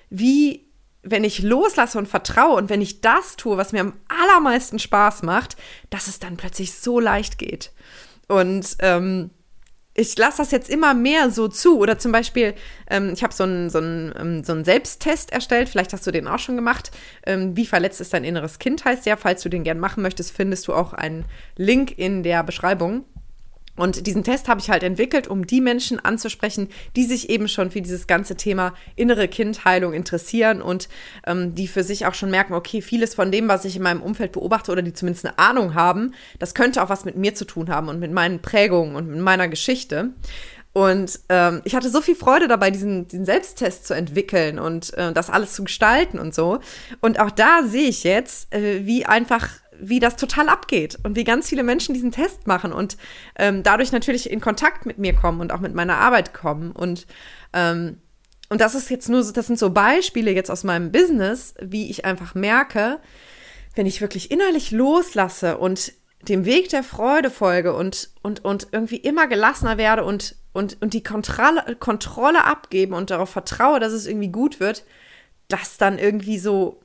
wie 0.09 0.63
wenn 1.03 1.25
ich 1.25 1.41
loslasse 1.41 1.97
und 1.97 2.07
vertraue 2.07 2.55
und 2.55 2.69
wenn 2.69 2.81
ich 2.81 3.01
das 3.01 3.35
tue, 3.35 3.57
was 3.57 3.73
mir 3.73 3.81
am 3.81 3.93
allermeisten 4.07 4.79
Spaß 4.79 5.23
macht, 5.23 5.57
dass 5.89 6.07
es 6.07 6.19
dann 6.19 6.37
plötzlich 6.37 6.73
so 6.73 6.99
leicht 6.99 7.37
geht. 7.37 7.71
Und 8.27 8.77
ähm, 8.79 9.29
ich 9.95 10.17
lasse 10.17 10.37
das 10.37 10.51
jetzt 10.51 10.69
immer 10.69 10.93
mehr 10.93 11.29
so 11.29 11.47
zu. 11.47 11.77
Oder 11.77 11.99
zum 11.99 12.11
Beispiel, 12.11 12.53
ähm, 12.89 13.11
ich 13.13 13.23
habe 13.23 13.33
so 13.33 13.43
einen 13.43 13.69
so 13.69 13.79
ähm, 13.79 14.43
so 14.43 14.63
Selbsttest 14.63 15.31
erstellt, 15.31 15.69
vielleicht 15.69 15.93
hast 15.93 16.05
du 16.07 16.11
den 16.11 16.27
auch 16.27 16.39
schon 16.39 16.55
gemacht. 16.55 16.91
Ähm, 17.25 17.55
wie 17.55 17.65
verletzt 17.65 18.01
ist 18.01 18.13
dein 18.13 18.23
inneres 18.23 18.59
Kind 18.59 18.85
heißt 18.85 19.05
der. 19.05 19.17
Falls 19.17 19.43
du 19.43 19.49
den 19.49 19.63
gern 19.63 19.79
machen 19.79 20.01
möchtest, 20.01 20.35
findest 20.35 20.67
du 20.67 20.73
auch 20.73 20.93
einen 20.93 21.25
Link 21.57 21.97
in 21.97 22.23
der 22.23 22.43
Beschreibung. 22.43 23.05
Und 23.75 24.05
diesen 24.05 24.23
Test 24.23 24.47
habe 24.47 24.59
ich 24.59 24.69
halt 24.69 24.83
entwickelt, 24.83 25.27
um 25.27 25.47
die 25.47 25.61
Menschen 25.61 25.99
anzusprechen, 25.99 26.69
die 26.95 27.05
sich 27.05 27.29
eben 27.29 27.47
schon 27.47 27.71
für 27.71 27.81
dieses 27.81 28.05
ganze 28.05 28.35
Thema 28.35 28.73
innere 28.95 29.27
Kindheilung 29.27 29.93
interessieren 29.93 30.61
und 30.61 30.89
ähm, 31.25 31.55
die 31.55 31.67
für 31.67 31.83
sich 31.83 32.05
auch 32.05 32.13
schon 32.13 32.29
merken, 32.29 32.53
okay, 32.53 32.81
vieles 32.81 33.15
von 33.15 33.31
dem, 33.31 33.47
was 33.47 33.65
ich 33.65 33.75
in 33.75 33.83
meinem 33.83 34.01
Umfeld 34.01 34.33
beobachte 34.33 34.71
oder 34.71 34.83
die 34.83 34.93
zumindest 34.93 35.25
eine 35.25 35.39
Ahnung 35.39 35.73
haben, 35.73 36.13
das 36.37 36.53
könnte 36.53 36.83
auch 36.83 36.89
was 36.89 37.05
mit 37.05 37.15
mir 37.15 37.33
zu 37.33 37.45
tun 37.45 37.69
haben 37.69 37.89
und 37.89 37.99
mit 37.99 38.11
meinen 38.11 38.41
Prägungen 38.41 38.95
und 38.95 39.07
mit 39.07 39.19
meiner 39.19 39.47
Geschichte. 39.47 40.11
Und 40.73 41.19
ähm, 41.29 41.61
ich 41.65 41.75
hatte 41.75 41.89
so 41.89 42.01
viel 42.01 42.15
Freude 42.15 42.47
dabei, 42.47 42.71
diesen, 42.71 43.07
diesen 43.07 43.25
Selbsttest 43.25 43.85
zu 43.85 43.93
entwickeln 43.93 44.57
und 44.57 44.93
äh, 44.95 45.13
das 45.13 45.29
alles 45.29 45.53
zu 45.53 45.63
gestalten 45.63 46.17
und 46.17 46.33
so. 46.33 46.59
Und 46.99 47.19
auch 47.19 47.29
da 47.29 47.61
sehe 47.63 47.87
ich 47.87 48.03
jetzt, 48.03 48.53
äh, 48.53 48.85
wie 48.85 49.05
einfach 49.05 49.49
wie 49.79 49.99
das 49.99 50.15
total 50.15 50.49
abgeht 50.49 50.97
und 51.03 51.15
wie 51.15 51.23
ganz 51.23 51.49
viele 51.49 51.63
Menschen 51.63 51.93
diesen 51.93 52.11
Test 52.11 52.47
machen 52.47 52.73
und 52.73 52.97
ähm, 53.37 53.63
dadurch 53.63 53.91
natürlich 53.91 54.29
in 54.29 54.41
Kontakt 54.41 54.85
mit 54.85 54.97
mir 54.97 55.13
kommen 55.13 55.41
und 55.41 55.51
auch 55.51 55.59
mit 55.59 55.73
meiner 55.73 55.97
Arbeit 55.97 56.33
kommen. 56.33 56.71
Und, 56.71 57.07
ähm, 57.53 57.97
und 58.49 58.61
das 58.61 58.75
ist 58.75 58.89
jetzt 58.89 59.09
nur, 59.09 59.23
das 59.23 59.47
sind 59.47 59.59
so 59.59 59.71
Beispiele 59.71 60.31
jetzt 60.31 60.51
aus 60.51 60.63
meinem 60.63 60.91
Business, 60.91 61.53
wie 61.61 61.89
ich 61.89 62.05
einfach 62.05 62.35
merke, 62.35 62.99
wenn 63.75 63.85
ich 63.85 64.01
wirklich 64.01 64.31
innerlich 64.31 64.71
loslasse 64.71 65.57
und 65.57 65.93
dem 66.27 66.45
Weg 66.45 66.69
der 66.69 66.83
Freude 66.83 67.29
folge 67.29 67.73
und, 67.73 68.09
und, 68.21 68.45
und 68.45 68.67
irgendwie 68.71 68.97
immer 68.97 69.27
gelassener 69.27 69.77
werde 69.77 70.03
und, 70.03 70.35
und, 70.53 70.81
und 70.81 70.93
die 70.93 71.03
Kontrolle, 71.03 71.75
Kontrolle 71.79 72.45
abgebe 72.45 72.95
und 72.95 73.09
darauf 73.09 73.29
vertraue, 73.29 73.79
dass 73.79 73.91
es 73.91 74.07
irgendwie 74.07 74.29
gut 74.29 74.59
wird, 74.59 74.85
dass 75.47 75.77
dann 75.77 75.99
irgendwie 75.99 76.39
so 76.39 76.82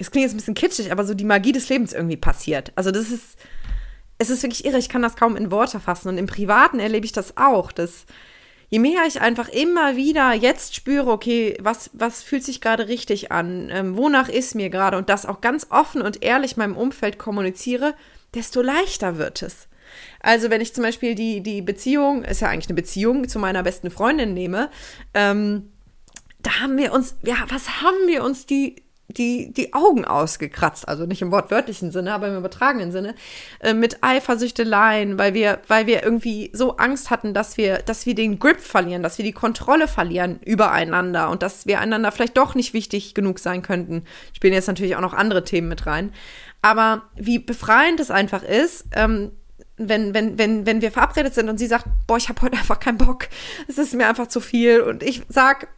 es 0.00 0.10
klingt 0.10 0.24
jetzt 0.24 0.32
ein 0.32 0.38
bisschen 0.38 0.54
kitschig, 0.54 0.90
aber 0.90 1.04
so 1.04 1.12
die 1.12 1.24
Magie 1.24 1.52
des 1.52 1.68
Lebens 1.68 1.92
irgendwie 1.92 2.16
passiert. 2.16 2.72
Also 2.74 2.90
das 2.90 3.10
ist, 3.10 3.36
es 4.18 4.30
ist 4.30 4.42
wirklich 4.42 4.64
irre, 4.64 4.78
ich 4.78 4.88
kann 4.88 5.02
das 5.02 5.14
kaum 5.14 5.36
in 5.36 5.50
Worte 5.50 5.78
fassen. 5.78 6.08
Und 6.08 6.18
im 6.18 6.26
Privaten 6.26 6.80
erlebe 6.80 7.04
ich 7.04 7.12
das 7.12 7.36
auch, 7.36 7.70
dass 7.70 8.06
je 8.70 8.78
mehr 8.78 9.02
ich 9.06 9.20
einfach 9.20 9.50
immer 9.50 9.96
wieder 9.96 10.32
jetzt 10.32 10.74
spüre, 10.74 11.10
okay, 11.10 11.56
was, 11.60 11.90
was 11.92 12.22
fühlt 12.22 12.44
sich 12.44 12.62
gerade 12.62 12.88
richtig 12.88 13.30
an, 13.30 13.68
ähm, 13.70 13.96
wonach 13.96 14.30
ist 14.30 14.54
mir 14.54 14.70
gerade 14.70 14.96
und 14.96 15.10
das 15.10 15.26
auch 15.26 15.42
ganz 15.42 15.66
offen 15.68 16.00
und 16.00 16.22
ehrlich 16.22 16.56
meinem 16.56 16.76
Umfeld 16.76 17.18
kommuniziere, 17.18 17.94
desto 18.32 18.62
leichter 18.62 19.18
wird 19.18 19.42
es. 19.42 19.68
Also 20.20 20.48
wenn 20.48 20.62
ich 20.62 20.72
zum 20.72 20.84
Beispiel 20.84 21.14
die, 21.14 21.42
die 21.42 21.60
Beziehung, 21.60 22.24
ist 22.24 22.40
ja 22.40 22.48
eigentlich 22.48 22.68
eine 22.68 22.76
Beziehung 22.76 23.28
zu 23.28 23.38
meiner 23.38 23.62
besten 23.62 23.90
Freundin 23.90 24.32
nehme, 24.32 24.70
ähm, 25.12 25.72
da 26.38 26.60
haben 26.60 26.78
wir 26.78 26.94
uns, 26.94 27.16
ja, 27.22 27.36
was 27.48 27.82
haben 27.82 28.06
wir 28.06 28.24
uns 28.24 28.46
die 28.46 28.76
die, 29.12 29.52
die 29.52 29.72
Augen 29.72 30.04
ausgekratzt, 30.04 30.88
also 30.88 31.06
nicht 31.06 31.22
im 31.22 31.30
wortwörtlichen 31.30 31.90
Sinne, 31.90 32.12
aber 32.12 32.28
im 32.28 32.36
übertragenen 32.36 32.92
Sinne, 32.92 33.14
äh, 33.60 33.74
mit 33.74 34.02
Eifersüchteleien, 34.02 35.18
weil 35.18 35.34
wir, 35.34 35.60
weil 35.68 35.86
wir 35.86 36.02
irgendwie 36.02 36.50
so 36.52 36.76
Angst 36.76 37.10
hatten, 37.10 37.34
dass 37.34 37.56
wir, 37.56 37.78
dass 37.78 38.06
wir 38.06 38.14
den 38.14 38.38
Grip 38.38 38.60
verlieren, 38.60 39.02
dass 39.02 39.18
wir 39.18 39.24
die 39.24 39.32
Kontrolle 39.32 39.88
verlieren 39.88 40.40
übereinander 40.44 41.30
und 41.30 41.42
dass 41.42 41.66
wir 41.66 41.80
einander 41.80 42.12
vielleicht 42.12 42.36
doch 42.36 42.54
nicht 42.54 42.74
wichtig 42.74 43.14
genug 43.14 43.38
sein 43.38 43.62
könnten. 43.62 44.04
Spielen 44.32 44.54
jetzt 44.54 44.68
natürlich 44.68 44.96
auch 44.96 45.00
noch 45.00 45.14
andere 45.14 45.44
Themen 45.44 45.68
mit 45.68 45.86
rein. 45.86 46.12
Aber 46.62 47.02
wie 47.16 47.38
befreiend 47.38 48.00
es 48.00 48.10
einfach 48.10 48.42
ist, 48.42 48.84
ähm, 48.94 49.32
wenn, 49.76 50.12
wenn, 50.12 50.38
wenn, 50.38 50.66
wenn 50.66 50.82
wir 50.82 50.92
verabredet 50.92 51.34
sind 51.34 51.48
und 51.48 51.58
sie 51.58 51.66
sagt, 51.66 51.86
boah, 52.06 52.18
ich 52.18 52.28
habe 52.28 52.42
heute 52.42 52.58
einfach 52.58 52.78
keinen 52.80 52.98
Bock, 52.98 53.28
es 53.66 53.78
ist 53.78 53.94
mir 53.94 54.08
einfach 54.08 54.28
zu 54.28 54.40
viel 54.40 54.80
und 54.82 55.02
ich 55.02 55.22
sag, 55.28 55.68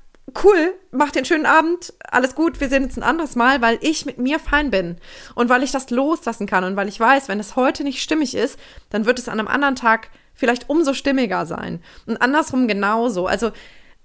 cool, 0.43 0.75
mach 0.91 1.11
den 1.11 1.25
schönen 1.25 1.47
Abend, 1.47 1.93
alles 2.11 2.35
gut, 2.35 2.61
wir 2.61 2.69
sehen 2.69 2.85
uns 2.85 2.97
ein 2.97 3.03
anderes 3.03 3.37
Mal, 3.37 3.61
weil 3.63 3.79
ich 3.81 4.07
mit 4.07 4.19
mir 4.19 4.39
fein 4.39 4.71
bin 4.71 4.97
und 5.35 5.49
weil 5.49 5.63
ich 5.63 5.73
das 5.73 5.91
loslassen 5.91 6.47
kann 6.47 6.65
und 6.65 6.77
weil 6.77 6.89
ich 6.89 7.01
weiß, 7.01 7.29
wenn 7.29 7.41
es 7.41 7.57
heute 7.57 7.85
nicht 7.85 8.03
stimmig 8.03 8.35
ist, 8.35 8.59
dann 8.91 9.07
wird 9.07 9.19
es 9.19 9.29
an 9.29 9.39
einem 9.39 9.49
anderen 9.49 9.77
Tag 9.77 10.11
vielleicht 10.35 10.69
umso 10.69 10.95
stimmiger 10.95 11.47
sein. 11.47 11.83
Und 12.07 12.21
andersrum 12.21 12.69
genauso. 12.69 13.27
Also, 13.27 13.53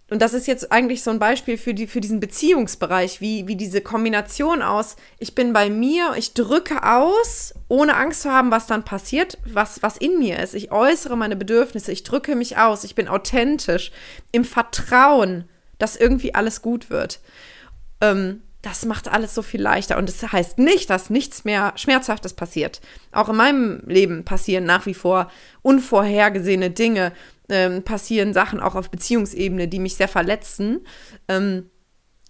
und 0.10 0.22
das 0.22 0.34
ist 0.34 0.48
jetzt 0.48 0.72
eigentlich 0.72 1.04
so 1.04 1.12
ein 1.12 1.20
Beispiel 1.20 1.58
für, 1.58 1.74
die, 1.74 1.86
für 1.86 2.00
diesen 2.00 2.20
Beziehungsbereich, 2.20 3.20
wie, 3.20 3.48
wie 3.48 3.58
diese 3.58 3.82
Kombination 3.82 4.62
aus, 4.62 4.96
ich 5.20 5.36
bin 5.36 5.52
bei 5.52 5.70
mir, 5.70 6.14
ich 6.16 6.34
drücke 6.34 6.84
aus, 6.84 7.54
ohne 7.68 7.96
Angst 7.96 8.22
zu 8.22 8.32
haben, 8.32 8.52
was 8.52 8.68
dann 8.68 8.86
passiert, 8.86 9.38
was, 9.46 9.84
was 9.84 9.98
in 9.98 10.20
mir 10.20 10.40
ist. 10.40 10.56
Ich 10.56 10.72
äußere 10.72 11.18
meine 11.18 11.36
Bedürfnisse, 11.36 11.92
ich 11.92 12.04
drücke 12.04 12.36
mich 12.36 12.58
aus, 12.58 12.86
ich 12.86 12.96
bin 12.96 13.10
authentisch, 13.10 13.92
im 14.32 14.46
Vertrauen 14.46 15.50
dass 15.78 15.96
irgendwie 15.96 16.36
alles 16.36 16.62
gut 16.62 16.90
wird. 16.90 17.20
Ähm, 18.02 18.42
das 18.62 18.86
macht 18.86 19.08
alles 19.08 19.34
so 19.34 19.42
viel 19.42 19.62
leichter. 19.62 19.98
Und 19.98 20.10
es 20.10 20.20
das 20.20 20.32
heißt 20.32 20.60
nicht, 20.60 20.90
dass 20.90 21.10
nichts 21.10 21.46
mehr 21.46 21.74
Schmerzhaftes 21.76 22.34
passiert. 22.34 22.82
Auch 23.12 23.30
in 23.30 23.36
meinem 23.36 23.82
Leben 23.86 24.26
passieren 24.26 24.66
nach 24.66 24.86
wie 24.86 24.96
vor 24.96 25.32
unvorhergesehene 25.62 26.72
Dinge, 26.72 27.14
ähm, 27.50 27.84
passieren 27.84 28.34
Sachen 28.34 28.60
auch 28.60 28.76
auf 28.76 28.90
Beziehungsebene, 28.90 29.68
die 29.68 29.80
mich 29.80 29.96
sehr 29.96 30.10
verletzen. 30.10 30.82
Ähm, 31.28 31.70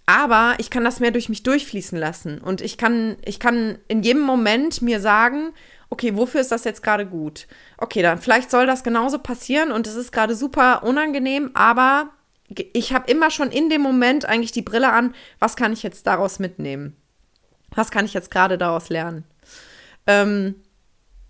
Aber 0.06 0.54
ich 0.58 0.70
kann 0.70 0.84
das 0.84 1.00
mehr 1.00 1.10
durch 1.10 1.28
mich 1.28 1.42
durchfließen 1.42 1.98
lassen. 1.98 2.38
Und 2.38 2.60
ich 2.60 2.78
kann, 2.78 3.16
ich 3.24 3.40
kann 3.40 3.78
in 3.88 4.02
jedem 4.02 4.22
Moment 4.22 4.80
mir 4.80 5.00
sagen, 5.00 5.52
okay, 5.90 6.16
wofür 6.16 6.40
ist 6.40 6.52
das 6.52 6.64
jetzt 6.64 6.82
gerade 6.82 7.06
gut? 7.06 7.46
Okay, 7.78 8.02
dann 8.02 8.18
vielleicht 8.18 8.50
soll 8.50 8.66
das 8.66 8.84
genauso 8.84 9.18
passieren 9.18 9.72
und 9.72 9.86
es 9.86 9.96
ist 9.96 10.12
gerade 10.12 10.34
super 10.34 10.82
unangenehm, 10.82 11.50
aber 11.54 12.10
ich 12.48 12.92
habe 12.92 13.10
immer 13.10 13.30
schon 13.30 13.50
in 13.50 13.68
dem 13.68 13.82
Moment 13.82 14.24
eigentlich 14.24 14.52
die 14.52 14.62
Brille 14.62 14.92
an, 14.92 15.14
was 15.38 15.56
kann 15.56 15.72
ich 15.72 15.82
jetzt 15.82 16.06
daraus 16.06 16.38
mitnehmen? 16.38 16.96
Was 17.74 17.90
kann 17.90 18.04
ich 18.04 18.14
jetzt 18.14 18.30
gerade 18.30 18.56
daraus 18.56 18.88
lernen? 18.88 19.24
Ähm, 20.06 20.54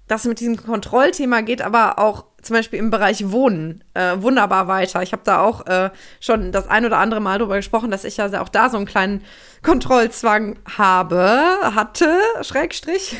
das 0.06 0.24
mit 0.24 0.40
diesem 0.40 0.56
Kontrollthema 0.56 1.42
geht 1.42 1.60
aber 1.60 1.98
auch 1.98 2.24
zum 2.40 2.54
Beispiel 2.54 2.78
im 2.78 2.90
Bereich 2.90 3.30
Wohnen 3.30 3.84
äh, 3.94 4.14
wunderbar 4.18 4.68
weiter. 4.68 5.02
Ich 5.02 5.12
habe 5.12 5.22
da 5.24 5.40
auch 5.40 5.66
äh, 5.66 5.90
schon 6.20 6.52
das 6.52 6.68
ein 6.68 6.86
oder 6.86 6.98
andere 6.98 7.20
Mal 7.20 7.38
darüber 7.38 7.56
gesprochen, 7.56 7.90
dass 7.90 8.04
ich 8.04 8.16
ja 8.16 8.40
auch 8.40 8.48
da 8.48 8.70
so 8.70 8.76
einen 8.76 8.86
kleinen 8.86 9.24
Kontrollzwang 9.62 10.58
habe, 10.78 11.40
hatte, 11.62 12.16
Schrägstrich, 12.42 13.16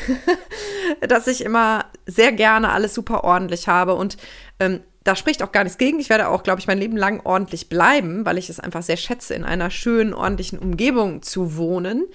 dass 1.01 1.27
ich 1.27 1.43
immer 1.43 1.85
sehr 2.05 2.31
gerne 2.31 2.71
alles 2.71 2.95
super 2.95 3.23
ordentlich 3.23 3.67
habe 3.67 3.95
und 3.95 4.17
ähm, 4.59 4.81
da 5.09 5.15
spricht 5.15 5.41
auch 5.41 5.51
gar 5.51 5.63
nichts 5.63 5.79
gegen. 5.79 5.99
Ich 5.99 6.09
werde 6.09 6.27
auch, 6.27 6.43
glaube 6.43 6.59
ich, 6.59 6.67
mein 6.67 6.77
Leben 6.77 6.95
lang 6.95 7.21
ordentlich 7.23 7.67
bleiben, 7.67 8.27
weil 8.27 8.37
ich 8.37 8.47
es 8.47 8.59
einfach 8.59 8.83
sehr 8.83 8.95
schätze, 8.95 9.33
in 9.33 9.43
einer 9.43 9.71
schönen, 9.71 10.13
ordentlichen 10.13 10.59
Umgebung 10.59 11.23
zu 11.23 11.57
wohnen. 11.57 12.05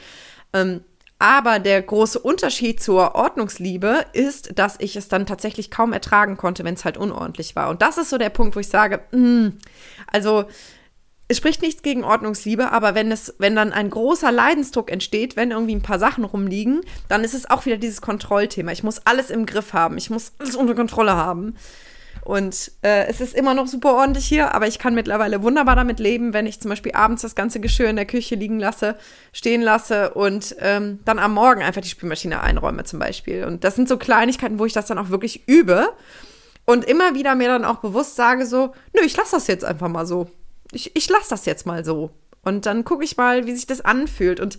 Ähm, 0.52 0.84
aber 1.18 1.58
der 1.58 1.82
große 1.82 2.20
Unterschied 2.20 2.80
zur 2.80 3.16
Ordnungsliebe 3.16 4.04
ist, 4.12 4.60
dass 4.60 4.76
ich 4.78 4.94
es 4.94 5.08
dann 5.08 5.26
tatsächlich 5.26 5.72
kaum 5.72 5.92
ertragen 5.92 6.36
konnte, 6.36 6.62
wenn 6.62 6.74
es 6.74 6.84
halt 6.84 6.96
unordentlich 6.96 7.56
war. 7.56 7.68
Und 7.68 7.82
das 7.82 7.98
ist 7.98 8.10
so 8.10 8.16
der 8.18 8.30
Punkt, 8.30 8.54
wo 8.54 8.60
ich 8.60 8.68
sage, 8.68 9.00
mh, 9.10 9.18
hm, 9.18 9.58
also 10.06 10.44
es 11.26 11.38
spricht 11.38 11.62
nichts 11.62 11.82
gegen 11.82 12.04
Ordnungsliebe, 12.04 12.70
aber 12.70 12.94
wenn 12.94 13.10
es, 13.10 13.34
wenn 13.38 13.56
dann 13.56 13.72
ein 13.72 13.90
großer 13.90 14.30
Leidensdruck 14.30 14.92
entsteht, 14.92 15.34
wenn 15.34 15.50
irgendwie 15.50 15.74
ein 15.74 15.82
paar 15.82 15.98
Sachen 15.98 16.22
rumliegen, 16.22 16.82
dann 17.08 17.24
ist 17.24 17.34
es 17.34 17.50
auch 17.50 17.66
wieder 17.66 17.78
dieses 17.78 18.02
Kontrollthema. 18.02 18.70
Ich 18.70 18.84
muss 18.84 19.04
alles 19.04 19.30
im 19.30 19.46
Griff 19.46 19.72
haben, 19.72 19.96
ich 19.98 20.10
muss 20.10 20.34
alles 20.38 20.54
unter 20.54 20.76
Kontrolle 20.76 21.16
haben. 21.16 21.56
Und 22.24 22.72
äh, 22.82 23.06
es 23.06 23.20
ist 23.20 23.34
immer 23.34 23.52
noch 23.52 23.66
super 23.66 23.94
ordentlich 23.94 24.24
hier, 24.24 24.54
aber 24.54 24.66
ich 24.66 24.78
kann 24.78 24.94
mittlerweile 24.94 25.42
wunderbar 25.42 25.76
damit 25.76 26.00
leben, 26.00 26.32
wenn 26.32 26.46
ich 26.46 26.58
zum 26.58 26.70
Beispiel 26.70 26.92
abends 26.92 27.20
das 27.20 27.34
ganze 27.34 27.60
Geschirr 27.60 27.90
in 27.90 27.96
der 27.96 28.06
Küche 28.06 28.34
liegen 28.34 28.58
lasse, 28.58 28.96
stehen 29.32 29.60
lasse 29.60 30.14
und 30.14 30.56
ähm, 30.60 31.00
dann 31.04 31.18
am 31.18 31.34
Morgen 31.34 31.62
einfach 31.62 31.82
die 31.82 31.88
Spülmaschine 31.88 32.40
einräume 32.40 32.84
zum 32.84 32.98
Beispiel. 32.98 33.44
Und 33.44 33.62
das 33.62 33.76
sind 33.76 33.88
so 33.88 33.98
Kleinigkeiten, 33.98 34.58
wo 34.58 34.64
ich 34.64 34.72
das 34.72 34.86
dann 34.86 34.98
auch 34.98 35.10
wirklich 35.10 35.46
übe 35.46 35.92
und 36.64 36.86
immer 36.86 37.14
wieder 37.14 37.34
mir 37.34 37.48
dann 37.48 37.64
auch 37.64 37.76
bewusst 37.76 38.16
sage 38.16 38.46
so, 38.46 38.72
nö, 38.94 39.02
ich 39.04 39.16
lasse 39.16 39.32
das 39.32 39.46
jetzt 39.46 39.64
einfach 39.64 39.88
mal 39.88 40.06
so. 40.06 40.30
Ich, 40.72 40.96
ich 40.96 41.08
lasse 41.10 41.28
das 41.28 41.44
jetzt 41.44 41.66
mal 41.66 41.84
so. 41.84 42.10
Und 42.42 42.64
dann 42.64 42.84
gucke 42.84 43.04
ich 43.04 43.18
mal, 43.18 43.46
wie 43.46 43.54
sich 43.54 43.66
das 43.66 43.82
anfühlt. 43.82 44.40
Und 44.40 44.58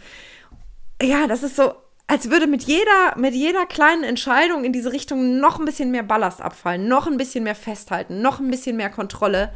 ja, 1.01 1.27
das 1.27 1.41
ist 1.41 1.55
so 1.55 1.73
als 2.07 2.29
würde 2.29 2.47
mit 2.47 2.63
jeder, 2.63 3.17
mit 3.17 3.33
jeder 3.33 3.65
kleinen 3.65 4.03
Entscheidung 4.03 4.63
in 4.63 4.73
diese 4.73 4.91
Richtung 4.91 5.39
noch 5.39 5.59
ein 5.59 5.65
bisschen 5.65 5.91
mehr 5.91 6.03
Ballast 6.03 6.41
abfallen, 6.41 6.87
noch 6.87 7.07
ein 7.07 7.17
bisschen 7.17 7.43
mehr 7.43 7.55
festhalten, 7.55 8.21
noch 8.21 8.39
ein 8.39 8.51
bisschen 8.51 8.77
mehr 8.77 8.89
Kontrolle. 8.89 9.51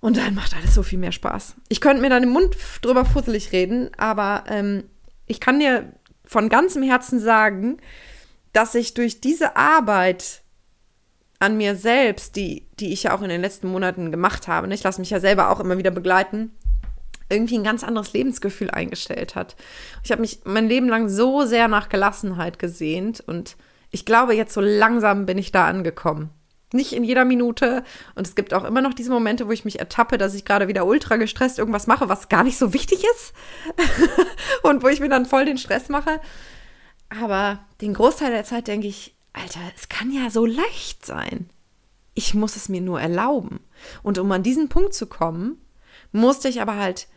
Und 0.00 0.16
dann 0.16 0.34
macht 0.34 0.54
alles 0.54 0.74
so 0.74 0.82
viel 0.82 0.98
mehr 0.98 1.12
Spaß. 1.12 1.54
Ich 1.68 1.80
könnte 1.80 2.02
mir 2.02 2.10
dann 2.10 2.24
im 2.24 2.30
Mund 2.30 2.56
drüber 2.82 3.04
fusselig 3.04 3.52
reden, 3.52 3.90
aber 3.96 4.44
ähm, 4.48 4.84
ich 5.26 5.40
kann 5.40 5.60
dir 5.60 5.92
von 6.24 6.48
ganzem 6.48 6.82
Herzen 6.82 7.20
sagen, 7.20 7.78
dass 8.52 8.74
ich 8.74 8.94
durch 8.94 9.20
diese 9.20 9.56
Arbeit 9.56 10.42
an 11.38 11.56
mir 11.56 11.74
selbst, 11.74 12.36
die, 12.36 12.66
die 12.78 12.92
ich 12.92 13.04
ja 13.04 13.16
auch 13.16 13.22
in 13.22 13.28
den 13.28 13.40
letzten 13.40 13.68
Monaten 13.68 14.10
gemacht 14.10 14.46
habe, 14.46 14.68
ne, 14.68 14.74
ich 14.74 14.82
lasse 14.82 15.00
mich 15.00 15.10
ja 15.10 15.20
selber 15.20 15.50
auch 15.50 15.60
immer 15.60 15.78
wieder 15.78 15.90
begleiten, 15.90 16.52
irgendwie 17.32 17.58
ein 17.58 17.64
ganz 17.64 17.82
anderes 17.82 18.12
Lebensgefühl 18.12 18.70
eingestellt 18.70 19.34
hat. 19.34 19.56
Ich 20.04 20.12
habe 20.12 20.20
mich 20.20 20.40
mein 20.44 20.68
Leben 20.68 20.88
lang 20.88 21.08
so 21.08 21.44
sehr 21.44 21.68
nach 21.68 21.88
Gelassenheit 21.88 22.58
gesehnt 22.58 23.20
und 23.20 23.56
ich 23.90 24.04
glaube, 24.04 24.34
jetzt 24.34 24.54
so 24.54 24.60
langsam 24.60 25.26
bin 25.26 25.38
ich 25.38 25.52
da 25.52 25.66
angekommen. 25.66 26.30
Nicht 26.72 26.94
in 26.94 27.04
jeder 27.04 27.24
Minute. 27.24 27.84
Und 28.14 28.26
es 28.26 28.34
gibt 28.34 28.54
auch 28.54 28.64
immer 28.64 28.80
noch 28.80 28.94
diese 28.94 29.10
Momente, 29.10 29.46
wo 29.46 29.52
ich 29.52 29.64
mich 29.64 29.78
ertappe, 29.78 30.16
dass 30.18 30.34
ich 30.34 30.44
gerade 30.44 30.68
wieder 30.68 30.86
ultra 30.86 31.16
gestresst 31.16 31.58
irgendwas 31.58 31.86
mache, 31.86 32.08
was 32.08 32.30
gar 32.30 32.44
nicht 32.44 32.56
so 32.56 32.72
wichtig 32.72 33.04
ist. 33.14 33.34
und 34.62 34.82
wo 34.82 34.88
ich 34.88 35.00
mir 35.00 35.10
dann 35.10 35.26
voll 35.26 35.44
den 35.44 35.58
Stress 35.58 35.88
mache. 35.90 36.20
Aber 37.20 37.58
den 37.82 37.92
Großteil 37.92 38.30
der 38.30 38.44
Zeit 38.44 38.68
denke 38.68 38.86
ich, 38.86 39.14
Alter, 39.34 39.60
es 39.76 39.88
kann 39.88 40.10
ja 40.10 40.30
so 40.30 40.46
leicht 40.46 41.04
sein. 41.04 41.50
Ich 42.14 42.34
muss 42.34 42.56
es 42.56 42.68
mir 42.68 42.80
nur 42.80 43.00
erlauben. 43.00 43.60
Und 44.02 44.18
um 44.18 44.30
an 44.32 44.42
diesen 44.42 44.68
Punkt 44.68 44.94
zu 44.94 45.06
kommen, 45.06 45.60
musste 46.10 46.48
ich 46.48 46.60
aber 46.60 46.76
halt 46.76 47.08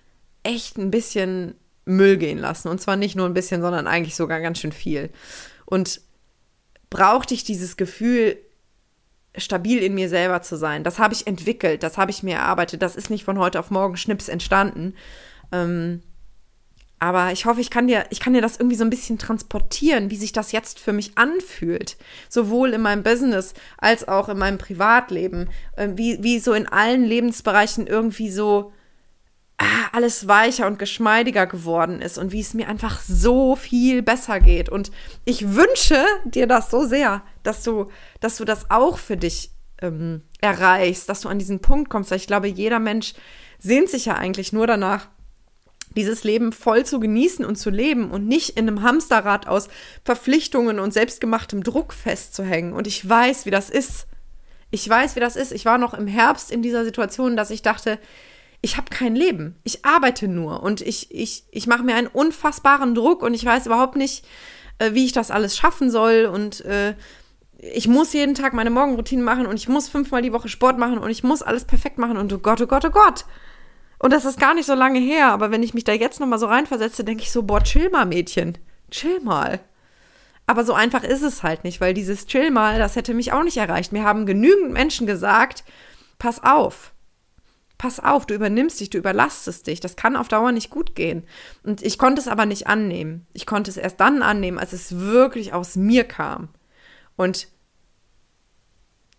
echt 0.46 0.78
ein 0.78 0.92
bisschen 0.92 1.56
Müll 1.86 2.18
gehen 2.18 2.40
lassen. 2.40 2.68
Und 2.68 2.82
zwar 2.82 2.96
nicht 2.96 3.16
nur 3.16 3.26
ein 3.26 3.34
bisschen, 3.34 3.62
sondern 3.62 3.88
eigentlich 3.88 4.16
sogar 4.16 4.42
ganz 4.42 4.60
schön 4.60 4.72
viel. 4.72 5.10
Und 5.66 6.02
brauchte 6.90 7.34
ich 7.34 7.44
dieses 7.44 7.78
Gefühl, 7.78 8.38
stabil 9.38 9.80
in 9.80 9.94
mir 9.96 10.10
selber 10.10 10.42
zu 10.42 10.58
sein. 10.58 10.84
Das 10.84 11.00
habe 11.00 11.14
ich 11.14 11.28
entwickelt, 11.28 11.84
das 11.84 11.98
habe 11.98 12.12
ich 12.12 12.24
mir 12.24 12.36
erarbeitet. 12.36 12.82
Das 12.82 12.96
ist 12.96 13.10
nicht 13.10 13.26
von 13.26 13.38
heute 13.38 13.60
auf 13.60 13.70
morgen 13.70 13.98
Schnips 13.98 14.30
entstanden. 14.30 14.96
Ähm, 15.52 16.02
aber 17.00 17.32
ich 17.34 17.46
hoffe, 17.46 17.60
ich 17.60 17.70
kann 17.70 17.88
dir, 17.88 18.06
ich 18.10 18.20
kann 18.20 18.34
dir 18.34 18.42
das 18.42 18.58
irgendwie 18.58 18.78
so 18.78 18.86
ein 18.86 18.90
bisschen 18.90 19.18
transportieren, 19.18 20.10
wie 20.10 20.16
sich 20.16 20.32
das 20.32 20.54
jetzt 20.54 20.80
für 20.80 20.94
mich 20.94 21.18
anfühlt. 21.18 21.98
Sowohl 22.30 22.74
in 22.74 22.82
meinem 22.82 23.04
Business 23.04 23.54
als 23.78 24.08
auch 24.08 24.30
in 24.30 24.38
meinem 24.38 24.58
Privatleben. 24.58 25.50
Äh, 25.76 25.90
wie, 25.96 26.24
wie 26.24 26.40
so 26.40 26.54
in 26.54 26.68
allen 26.68 27.04
Lebensbereichen 27.04 27.88
irgendwie 27.88 28.32
so 28.32 28.72
alles 29.92 30.28
weicher 30.28 30.68
und 30.68 30.80
geschmeidiger 30.80 31.48
geworden 31.48 32.02
ist 32.02 32.18
und 32.18 32.32
wie 32.32 32.42
es 32.42 32.54
mir 32.54 32.68
einfach 32.68 33.00
so 33.00 33.56
viel 33.56 34.02
besser 34.02 34.40
geht. 34.40 34.68
Und 34.70 34.92
ich 35.24 35.56
wünsche 35.56 36.04
dir 36.26 36.48
das 36.48 36.70
so 36.70 36.86
sehr, 36.86 37.24
dass 37.44 37.64
du, 37.64 37.90
dass 38.20 38.38
du 38.38 38.46
das 38.46 38.70
auch 38.70 38.98
für 38.98 39.16
dich 39.16 39.52
ähm, 39.82 40.24
erreichst, 40.42 41.08
dass 41.08 41.22
du 41.22 41.30
an 41.30 41.40
diesen 41.40 41.62
Punkt 41.62 41.90
kommst. 41.90 42.12
Weil 42.12 42.18
ich 42.18 42.28
glaube, 42.28 42.48
jeder 42.48 42.80
Mensch 42.80 43.14
sehnt 43.60 43.90
sich 43.90 44.06
ja 44.06 44.16
eigentlich 44.16 44.52
nur 44.52 44.68
danach, 44.68 45.08
dieses 45.96 46.26
Leben 46.26 46.52
voll 46.52 46.86
zu 46.86 47.00
genießen 47.00 47.46
und 47.46 47.56
zu 47.56 47.70
leben 47.70 48.12
und 48.12 48.28
nicht 48.28 48.58
in 48.58 48.68
einem 48.68 48.82
Hamsterrad 48.82 49.48
aus 49.48 49.70
Verpflichtungen 50.04 50.80
und 50.80 50.94
selbstgemachtem 50.94 51.64
Druck 51.64 51.94
festzuhängen. 51.94 52.74
Und 52.74 52.86
ich 52.86 53.08
weiß, 53.08 53.46
wie 53.46 53.52
das 53.52 53.70
ist. 53.70 54.08
Ich 54.72 54.90
weiß, 54.90 55.16
wie 55.16 55.22
das 55.22 55.38
ist. 55.38 55.54
Ich 55.54 55.64
war 55.64 55.78
noch 55.78 55.94
im 55.94 56.08
Herbst 56.08 56.52
in 56.52 56.62
dieser 56.62 56.84
Situation, 56.84 57.38
dass 57.38 57.50
ich 57.50 57.62
dachte, 57.62 57.98
ich 58.66 58.78
habe 58.78 58.90
kein 58.90 59.16
Leben. 59.16 59.56
Ich 59.64 59.86
arbeite 59.86 60.28
nur 60.28 60.64
und 60.64 60.82
ich, 60.82 61.14
ich, 61.14 61.44
ich 61.52 61.68
mache 61.68 61.84
mir 61.84 61.94
einen 61.94 62.08
unfassbaren 62.08 62.96
Druck 62.96 63.22
und 63.22 63.36
ich 63.36 63.46
weiß 63.46 63.68
überhaupt 63.68 63.96
nicht, 63.96 64.26
äh, 64.80 64.94
wie 64.94 65.06
ich 65.06 65.12
das 65.12 65.30
alles 65.30 65.56
schaffen 65.56 65.92
soll 65.92 66.26
und 66.26 66.66
äh, 66.66 66.96
ich 67.60 67.88
muss 67.88 68.12
jeden 68.14 68.34
Tag 68.34 68.54
meine 68.54 68.72
Morgenroutine 68.72 69.22
machen 69.22 69.46
und 69.46 69.58
ich 69.58 69.70
muss 69.70 69.88
fünfmal 69.88 70.24
die 70.24 70.34
Woche 70.34 70.50
Sport 70.50 70.80
machen 70.80 70.98
und 70.98 71.12
ich 71.12 71.24
muss 71.24 71.44
alles 71.44 71.66
perfekt 71.66 72.00
machen 72.00 72.18
und 72.18 72.34
oh 72.34 72.40
Gott, 72.40 72.60
oh 72.60 72.66
Gott, 72.66 72.84
oh 72.86 72.90
Gott. 72.90 73.26
Und 74.00 74.12
das 74.12 74.26
ist 74.26 74.40
gar 74.40 74.56
nicht 74.56 74.66
so 74.66 74.74
lange 74.74 75.00
her, 75.00 75.28
aber 75.28 75.52
wenn 75.52 75.62
ich 75.62 75.76
mich 75.76 75.84
da 75.84 75.94
jetzt 75.94 76.20
nochmal 76.20 76.40
so 76.40 76.48
reinversetze, 76.48 77.04
denke 77.04 77.22
ich 77.22 77.32
so, 77.32 77.44
boah, 77.44 77.62
chill 77.62 77.92
mal, 77.92 78.08
Mädchen. 78.08 78.58
Chill 78.90 79.20
mal. 79.20 79.60
Aber 80.48 80.66
so 80.66 80.74
einfach 80.74 81.04
ist 81.04 81.22
es 81.22 81.44
halt 81.44 81.64
nicht, 81.66 81.82
weil 81.82 81.94
dieses 81.94 82.26
Chill 82.26 82.50
mal, 82.50 82.80
das 82.80 82.96
hätte 82.96 83.14
mich 83.14 83.32
auch 83.32 83.44
nicht 83.44 83.58
erreicht. 83.58 83.92
Mir 83.92 84.04
haben 84.04 84.26
genügend 84.26 84.74
Menschen 84.74 85.06
gesagt, 85.06 85.64
pass 86.18 86.44
auf 86.44 86.95
pass 87.78 88.00
auf, 88.00 88.26
du 88.26 88.34
übernimmst 88.34 88.80
dich, 88.80 88.90
du 88.90 88.98
überlastest 88.98 89.68
dich. 89.68 89.80
Das 89.80 89.96
kann 89.96 90.16
auf 90.16 90.28
Dauer 90.28 90.52
nicht 90.52 90.70
gut 90.70 90.96
gehen. 90.96 91.24
Und 91.64 91.82
ich 91.82 91.98
konnte 91.98 92.22
es 92.22 92.28
aber 92.28 92.46
nicht 92.46 92.68
annehmen. 92.68 93.28
Ich 93.34 93.46
konnte 93.46 93.70
es 93.70 93.78
erst 93.78 94.00
dann 94.00 94.22
annehmen, 94.22 94.60
als 94.60 94.74
es 94.74 94.98
wirklich 94.98 95.54
aus 95.54 95.76
mir 95.76 96.04
kam. 96.04 96.50
Und 97.16 97.48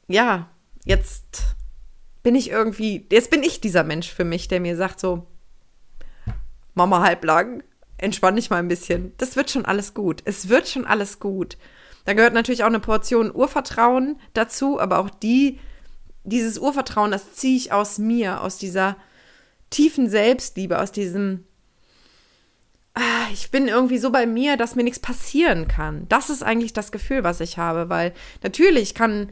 ja, 0.09 0.49
jetzt 0.85 1.43
bin 2.23 2.35
ich 2.35 2.51
irgendwie, 2.51 3.07
jetzt 3.11 3.31
bin 3.31 3.43
ich 3.43 3.61
dieser 3.61 3.85
Mensch 3.85 4.13
für 4.13 4.25
mich, 4.25 4.49
der 4.49 4.61
mir 4.61 4.77
sagt 4.77 5.01
so, 5.01 5.27
Mama 6.75 7.03
halblang, 7.03 7.63
entspann 7.99 8.37
dich 8.37 8.51
mal 8.51 8.59
ein 8.59 8.69
bisschen. 8.69 9.13
Das 9.19 9.37
wird 9.37 9.51
schon 9.51 9.65
alles 9.65 9.95
gut. 9.95 10.23
Es 10.25 10.49
wird 10.49 10.69
schon 10.69 10.87
alles 10.87 11.21
gut. 11.21 11.57
Da 12.05 12.13
gehört 12.13 12.35
natürlich 12.35 12.63
auch 12.63 12.69
eine 12.69 12.81
Portion 12.81 13.35
Urvertrauen 13.35 14.21
dazu, 14.33 14.81
aber 14.81 14.99
auch 14.99 15.11
die 15.11 15.59
dieses 16.26 16.59
Urvertrauen, 16.59 17.11
das 17.11 17.33
ziehe 17.35 17.56
ich 17.56 17.73
aus 17.73 17.99
mir, 17.99 18.42
aus 18.42 18.59
dieser 18.59 18.97
tiefen 19.71 20.09
Selbstliebe, 20.09 20.80
aus 20.80 20.92
diesem, 20.92 21.45
ah, 22.95 23.28
ich 23.33 23.50
bin 23.50 23.68
irgendwie 23.68 23.99
so 23.99 24.11
bei 24.11 24.26
mir, 24.26 24.56
dass 24.56 24.75
mir 24.75 24.85
nichts 24.85 24.99
passieren 25.00 25.68
kann. 25.68 26.06
Das 26.09 26.30
ist 26.30 26.42
eigentlich 26.42 26.73
das 26.73 26.92
Gefühl, 26.92 27.25
was 27.25 27.40
ich 27.40 27.59
habe, 27.59 27.88
weil 27.88 28.12
natürlich 28.42 28.95
kann 28.95 29.30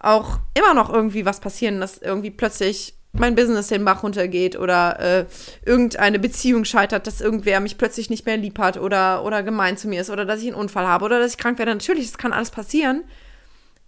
auch 0.00 0.38
immer 0.54 0.74
noch 0.74 0.92
irgendwie 0.92 1.26
was 1.26 1.40
passieren, 1.40 1.80
dass 1.80 1.98
irgendwie 1.98 2.30
plötzlich 2.30 2.94
mein 3.12 3.34
Business 3.34 3.68
den 3.68 3.84
Bach 3.84 4.02
runtergeht 4.02 4.56
oder 4.58 5.00
äh, 5.00 5.24
irgendeine 5.64 6.18
Beziehung 6.18 6.64
scheitert, 6.64 7.06
dass 7.06 7.20
irgendwer 7.20 7.60
mich 7.60 7.78
plötzlich 7.78 8.10
nicht 8.10 8.26
mehr 8.26 8.36
lieb 8.36 8.58
hat 8.58 8.76
oder, 8.76 9.24
oder 9.24 9.42
gemein 9.42 9.76
zu 9.76 9.88
mir 9.88 10.00
ist 10.00 10.10
oder 10.10 10.24
dass 10.24 10.40
ich 10.40 10.48
einen 10.48 10.56
Unfall 10.56 10.86
habe 10.86 11.04
oder 11.04 11.18
dass 11.18 11.32
ich 11.32 11.38
krank 11.38 11.58
werde. 11.58 11.72
Natürlich, 11.72 12.06
das 12.06 12.18
kann 12.18 12.32
alles 12.32 12.50
passieren. 12.50 13.04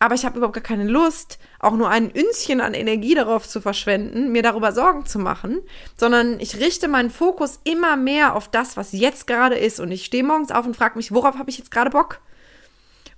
Aber 0.01 0.15
ich 0.15 0.25
habe 0.25 0.39
überhaupt 0.39 0.55
gar 0.55 0.63
keine 0.63 0.89
Lust, 0.89 1.39
auch 1.59 1.75
nur 1.75 1.91
ein 1.91 2.11
Ünzchen 2.11 2.63
an 2.63 2.73
Energie 2.73 3.15
darauf 3.15 3.47
zu 3.47 3.61
verschwenden, 3.61 4.33
mir 4.33 4.43
darüber 4.43 4.73
Sorgen 4.73 5.05
zu 5.05 5.19
machen, 5.19 5.61
sondern 5.95 6.41
ich 6.41 6.57
richte 6.57 6.89
meinen 6.89 7.11
Fokus 7.11 7.61
immer 7.65 7.97
mehr 7.97 8.35
auf 8.35 8.49
das, 8.49 8.79
was 8.79 8.93
jetzt 8.93 9.27
gerade 9.27 9.57
ist. 9.57 9.79
Und 9.79 9.93
ich 9.93 10.07
stehe 10.07 10.25
morgens 10.25 10.53
auf 10.53 10.65
und 10.65 10.75
frage 10.75 10.97
mich, 10.97 11.13
worauf 11.13 11.37
habe 11.37 11.51
ich 11.51 11.59
jetzt 11.59 11.71
gerade 11.71 11.91
Bock? 11.91 12.21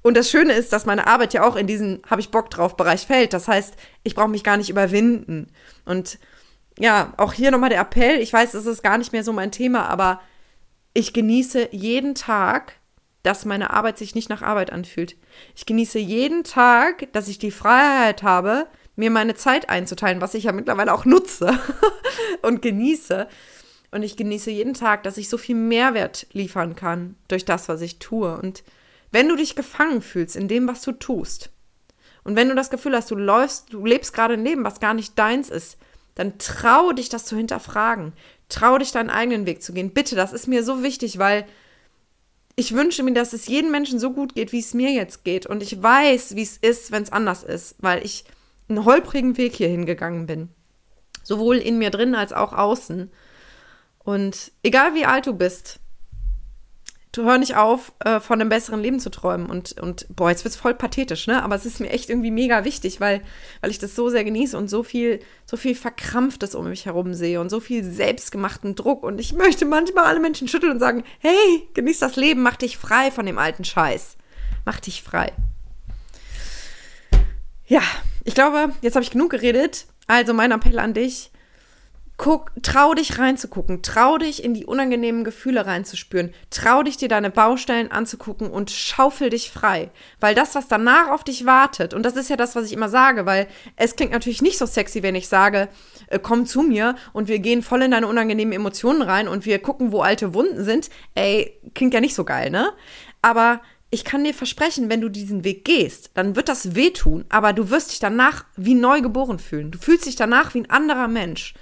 Und 0.02 0.16
das 0.16 0.28
Schöne 0.28 0.54
ist, 0.54 0.72
dass 0.72 0.84
meine 0.84 1.06
Arbeit 1.06 1.32
ja 1.34 1.44
auch 1.44 1.54
in 1.54 1.68
diesen 1.68 2.02
habe 2.10 2.20
ich 2.20 2.32
Bock 2.32 2.50
drauf 2.50 2.76
Bereich 2.76 3.06
fällt. 3.06 3.32
Das 3.32 3.46
heißt, 3.46 3.74
ich 4.02 4.16
brauche 4.16 4.26
mich 4.26 4.42
gar 4.42 4.56
nicht 4.56 4.68
überwinden. 4.68 5.52
Und 5.84 6.18
ja, 6.80 7.12
auch 7.16 7.32
hier 7.32 7.52
nochmal 7.52 7.70
der 7.70 7.80
Appell. 7.80 8.18
Ich 8.18 8.32
weiß, 8.32 8.54
es 8.54 8.66
ist 8.66 8.82
gar 8.82 8.98
nicht 8.98 9.12
mehr 9.12 9.22
so 9.22 9.32
mein 9.32 9.52
Thema, 9.52 9.88
aber 9.88 10.20
ich 10.94 11.12
genieße 11.12 11.68
jeden 11.70 12.16
Tag, 12.16 12.74
dass 13.22 13.44
meine 13.44 13.70
Arbeit 13.70 13.98
sich 13.98 14.14
nicht 14.14 14.28
nach 14.28 14.42
Arbeit 14.42 14.72
anfühlt. 14.72 15.16
Ich 15.54 15.66
genieße 15.66 15.98
jeden 15.98 16.44
Tag, 16.44 17.12
dass 17.12 17.28
ich 17.28 17.38
die 17.38 17.50
Freiheit 17.50 18.22
habe, 18.22 18.66
mir 18.96 19.10
meine 19.10 19.34
Zeit 19.34 19.68
einzuteilen, 19.68 20.20
was 20.20 20.34
ich 20.34 20.44
ja 20.44 20.52
mittlerweile 20.52 20.92
auch 20.92 21.04
nutze 21.04 21.58
und 22.42 22.62
genieße. 22.62 23.28
Und 23.90 24.02
ich 24.02 24.16
genieße 24.16 24.50
jeden 24.50 24.74
Tag, 24.74 25.02
dass 25.02 25.18
ich 25.18 25.28
so 25.28 25.38
viel 25.38 25.54
Mehrwert 25.54 26.26
liefern 26.32 26.74
kann 26.74 27.16
durch 27.28 27.44
das, 27.44 27.68
was 27.68 27.80
ich 27.80 27.98
tue. 27.98 28.36
Und 28.38 28.64
wenn 29.10 29.28
du 29.28 29.36
dich 29.36 29.54
gefangen 29.54 30.02
fühlst 30.02 30.34
in 30.34 30.48
dem, 30.48 30.66
was 30.66 30.82
du 30.82 30.92
tust, 30.92 31.50
und 32.24 32.36
wenn 32.36 32.48
du 32.48 32.54
das 32.54 32.70
Gefühl 32.70 32.94
hast, 32.94 33.10
du 33.10 33.16
läufst, 33.16 33.72
du 33.72 33.84
lebst 33.84 34.12
gerade 34.14 34.34
ein 34.34 34.44
Leben, 34.44 34.64
was 34.64 34.80
gar 34.80 34.94
nicht 34.94 35.18
deins 35.18 35.50
ist, 35.50 35.76
dann 36.14 36.38
trau 36.38 36.92
dich, 36.92 37.08
das 37.08 37.24
zu 37.24 37.36
hinterfragen. 37.36 38.12
Trau 38.48 38.78
dich, 38.78 38.92
deinen 38.92 39.10
eigenen 39.10 39.46
Weg 39.46 39.62
zu 39.62 39.72
gehen. 39.72 39.92
Bitte, 39.92 40.14
das 40.14 40.32
ist 40.32 40.46
mir 40.46 40.62
so 40.62 40.82
wichtig, 40.82 41.18
weil 41.18 41.46
ich 42.56 42.74
wünsche 42.74 43.02
mir, 43.02 43.12
dass 43.14 43.32
es 43.32 43.46
jedem 43.46 43.70
Menschen 43.70 43.98
so 43.98 44.12
gut 44.12 44.34
geht, 44.34 44.52
wie 44.52 44.60
es 44.60 44.74
mir 44.74 44.90
jetzt 44.90 45.24
geht. 45.24 45.46
Und 45.46 45.62
ich 45.62 45.82
weiß, 45.82 46.36
wie 46.36 46.42
es 46.42 46.56
ist, 46.56 46.92
wenn 46.92 47.02
es 47.02 47.12
anders 47.12 47.42
ist, 47.42 47.76
weil 47.80 48.04
ich 48.04 48.24
einen 48.68 48.84
holprigen 48.84 49.36
Weg 49.36 49.54
hier 49.54 49.68
hingegangen 49.68 50.26
bin. 50.26 50.48
Sowohl 51.22 51.56
in 51.56 51.78
mir 51.78 51.90
drin 51.90 52.14
als 52.14 52.32
auch 52.32 52.52
außen. 52.52 53.10
Und 53.98 54.52
egal 54.62 54.94
wie 54.94 55.04
alt 55.04 55.26
du 55.26 55.34
bist, 55.34 55.80
hör 57.16 57.36
nicht 57.38 57.56
auf, 57.56 57.92
äh, 58.04 58.20
von 58.20 58.40
einem 58.40 58.48
besseren 58.48 58.80
Leben 58.80 58.98
zu 58.98 59.10
träumen. 59.10 59.50
Und, 59.50 59.80
und 59.80 60.06
boah, 60.14 60.30
jetzt 60.30 60.44
wird's 60.44 60.56
voll 60.56 60.74
pathetisch, 60.74 61.26
ne? 61.26 61.42
Aber 61.42 61.54
es 61.54 61.66
ist 61.66 61.80
mir 61.80 61.90
echt 61.90 62.08
irgendwie 62.08 62.30
mega 62.30 62.64
wichtig, 62.64 63.00
weil, 63.00 63.22
weil 63.60 63.70
ich 63.70 63.78
das 63.78 63.94
so 63.94 64.08
sehr 64.08 64.24
genieße 64.24 64.56
und 64.56 64.68
so 64.68 64.82
viel, 64.82 65.20
so 65.44 65.56
viel 65.56 65.74
Verkrampftes 65.74 66.54
um 66.54 66.68
mich 66.68 66.86
herum 66.86 67.12
sehe 67.12 67.40
und 67.40 67.50
so 67.50 67.60
viel 67.60 67.84
selbstgemachten 67.84 68.74
Druck. 68.74 69.02
Und 69.02 69.20
ich 69.20 69.34
möchte 69.34 69.66
manchmal 69.66 70.04
alle 70.04 70.20
Menschen 70.20 70.48
schütteln 70.48 70.72
und 70.72 70.80
sagen, 70.80 71.04
hey, 71.18 71.68
genieß 71.74 71.98
das 71.98 72.16
Leben, 72.16 72.42
mach 72.42 72.56
dich 72.56 72.78
frei 72.78 73.10
von 73.10 73.26
dem 73.26 73.38
alten 73.38 73.64
Scheiß. 73.64 74.16
Mach 74.64 74.80
dich 74.80 75.02
frei. 75.02 75.32
Ja, 77.66 77.82
ich 78.24 78.34
glaube, 78.34 78.72
jetzt 78.80 78.94
habe 78.94 79.04
ich 79.04 79.10
genug 79.10 79.30
geredet. 79.30 79.86
Also 80.06 80.32
mein 80.34 80.52
Appell 80.52 80.78
an 80.78 80.94
dich, 80.94 81.31
Guck, 82.18 82.52
trau 82.62 82.94
dich 82.94 83.18
reinzugucken, 83.18 83.82
trau 83.82 84.18
dich 84.18 84.44
in 84.44 84.54
die 84.54 84.66
unangenehmen 84.66 85.24
Gefühle 85.24 85.66
reinzuspüren, 85.66 86.32
trau 86.50 86.82
dich 86.82 86.96
dir 86.96 87.08
deine 87.08 87.30
Baustellen 87.30 87.90
anzugucken 87.90 88.50
und 88.50 88.70
schaufel 88.70 89.30
dich 89.30 89.50
frei. 89.50 89.90
Weil 90.20 90.34
das, 90.34 90.54
was 90.54 90.68
danach 90.68 91.08
auf 91.08 91.24
dich 91.24 91.46
wartet, 91.46 91.94
und 91.94 92.04
das 92.04 92.14
ist 92.14 92.30
ja 92.30 92.36
das, 92.36 92.54
was 92.54 92.66
ich 92.66 92.74
immer 92.74 92.88
sage, 92.88 93.26
weil 93.26 93.48
es 93.76 93.96
klingt 93.96 94.12
natürlich 94.12 94.42
nicht 94.42 94.58
so 94.58 94.66
sexy, 94.66 95.02
wenn 95.02 95.14
ich 95.14 95.26
sage, 95.26 95.68
äh, 96.08 96.18
komm 96.18 96.46
zu 96.46 96.62
mir 96.62 96.94
und 97.12 97.28
wir 97.28 97.38
gehen 97.40 97.62
voll 97.62 97.82
in 97.82 97.90
deine 97.90 98.06
unangenehmen 98.06 98.52
Emotionen 98.52 99.02
rein 99.02 99.26
und 99.26 99.44
wir 99.44 99.58
gucken, 99.58 99.90
wo 99.90 100.02
alte 100.02 100.34
Wunden 100.34 100.62
sind. 100.64 100.90
Ey, 101.14 101.58
klingt 101.74 101.94
ja 101.94 102.00
nicht 102.00 102.14
so 102.14 102.24
geil, 102.24 102.50
ne? 102.50 102.70
Aber 103.22 103.62
ich 103.90 104.04
kann 104.04 104.24
dir 104.24 104.32
versprechen, 104.32 104.88
wenn 104.88 105.00
du 105.00 105.08
diesen 105.08 105.44
Weg 105.44 105.64
gehst, 105.64 106.12
dann 106.14 106.34
wird 106.36 106.48
das 106.48 106.74
wehtun, 106.74 107.24
aber 107.28 107.52
du 107.52 107.68
wirst 107.68 107.90
dich 107.90 107.98
danach 107.98 108.44
wie 108.56 108.74
neu 108.74 109.02
geboren 109.02 109.38
fühlen. 109.38 109.70
Du 109.70 109.78
fühlst 109.78 110.06
dich 110.06 110.16
danach 110.16 110.54
wie 110.54 110.60
ein 110.60 110.70
anderer 110.70 111.08
Mensch. 111.08 111.54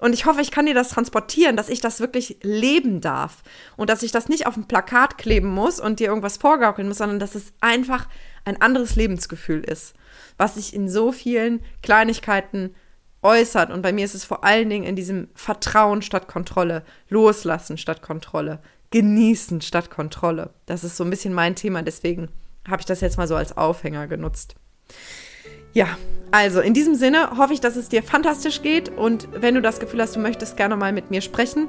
Und 0.00 0.14
ich 0.14 0.26
hoffe, 0.26 0.40
ich 0.40 0.50
kann 0.50 0.66
dir 0.66 0.74
das 0.74 0.88
transportieren, 0.88 1.56
dass 1.56 1.68
ich 1.68 1.80
das 1.80 2.00
wirklich 2.00 2.38
leben 2.42 3.00
darf 3.00 3.42
und 3.76 3.90
dass 3.90 4.02
ich 4.02 4.12
das 4.12 4.28
nicht 4.28 4.46
auf 4.46 4.56
ein 4.56 4.66
Plakat 4.66 5.18
kleben 5.18 5.48
muss 5.48 5.78
und 5.78 6.00
dir 6.00 6.08
irgendwas 6.08 6.38
vorgaukeln 6.38 6.88
muss, 6.88 6.98
sondern 6.98 7.18
dass 7.18 7.34
es 7.34 7.52
einfach 7.60 8.08
ein 8.44 8.60
anderes 8.60 8.96
Lebensgefühl 8.96 9.62
ist, 9.62 9.94
was 10.38 10.54
sich 10.54 10.74
in 10.74 10.88
so 10.88 11.12
vielen 11.12 11.62
Kleinigkeiten 11.82 12.74
äußert. 13.22 13.70
Und 13.70 13.82
bei 13.82 13.92
mir 13.92 14.04
ist 14.04 14.14
es 14.14 14.24
vor 14.24 14.44
allen 14.44 14.70
Dingen 14.70 14.86
in 14.86 14.96
diesem 14.96 15.28
Vertrauen 15.34 16.02
statt 16.02 16.28
Kontrolle, 16.28 16.82
Loslassen 17.08 17.76
statt 17.76 18.02
Kontrolle, 18.02 18.60
Genießen 18.90 19.60
statt 19.60 19.90
Kontrolle. 19.90 20.50
Das 20.66 20.82
ist 20.82 20.96
so 20.96 21.04
ein 21.04 21.10
bisschen 21.10 21.34
mein 21.34 21.54
Thema, 21.54 21.82
deswegen 21.82 22.28
habe 22.66 22.80
ich 22.80 22.86
das 22.86 23.00
jetzt 23.00 23.18
mal 23.18 23.28
so 23.28 23.36
als 23.36 23.56
Aufhänger 23.56 24.06
genutzt. 24.06 24.56
Ja, 25.72 25.86
also 26.32 26.60
in 26.60 26.74
diesem 26.74 26.94
Sinne 26.94 27.36
hoffe 27.38 27.52
ich, 27.52 27.60
dass 27.60 27.76
es 27.76 27.88
dir 27.88 28.02
fantastisch 28.02 28.62
geht 28.62 28.88
und 28.88 29.28
wenn 29.32 29.54
du 29.54 29.62
das 29.62 29.80
Gefühl 29.80 30.00
hast, 30.00 30.16
du 30.16 30.20
möchtest 30.20 30.56
gerne 30.56 30.76
mal 30.76 30.92
mit 30.92 31.10
mir 31.10 31.20
sprechen, 31.20 31.68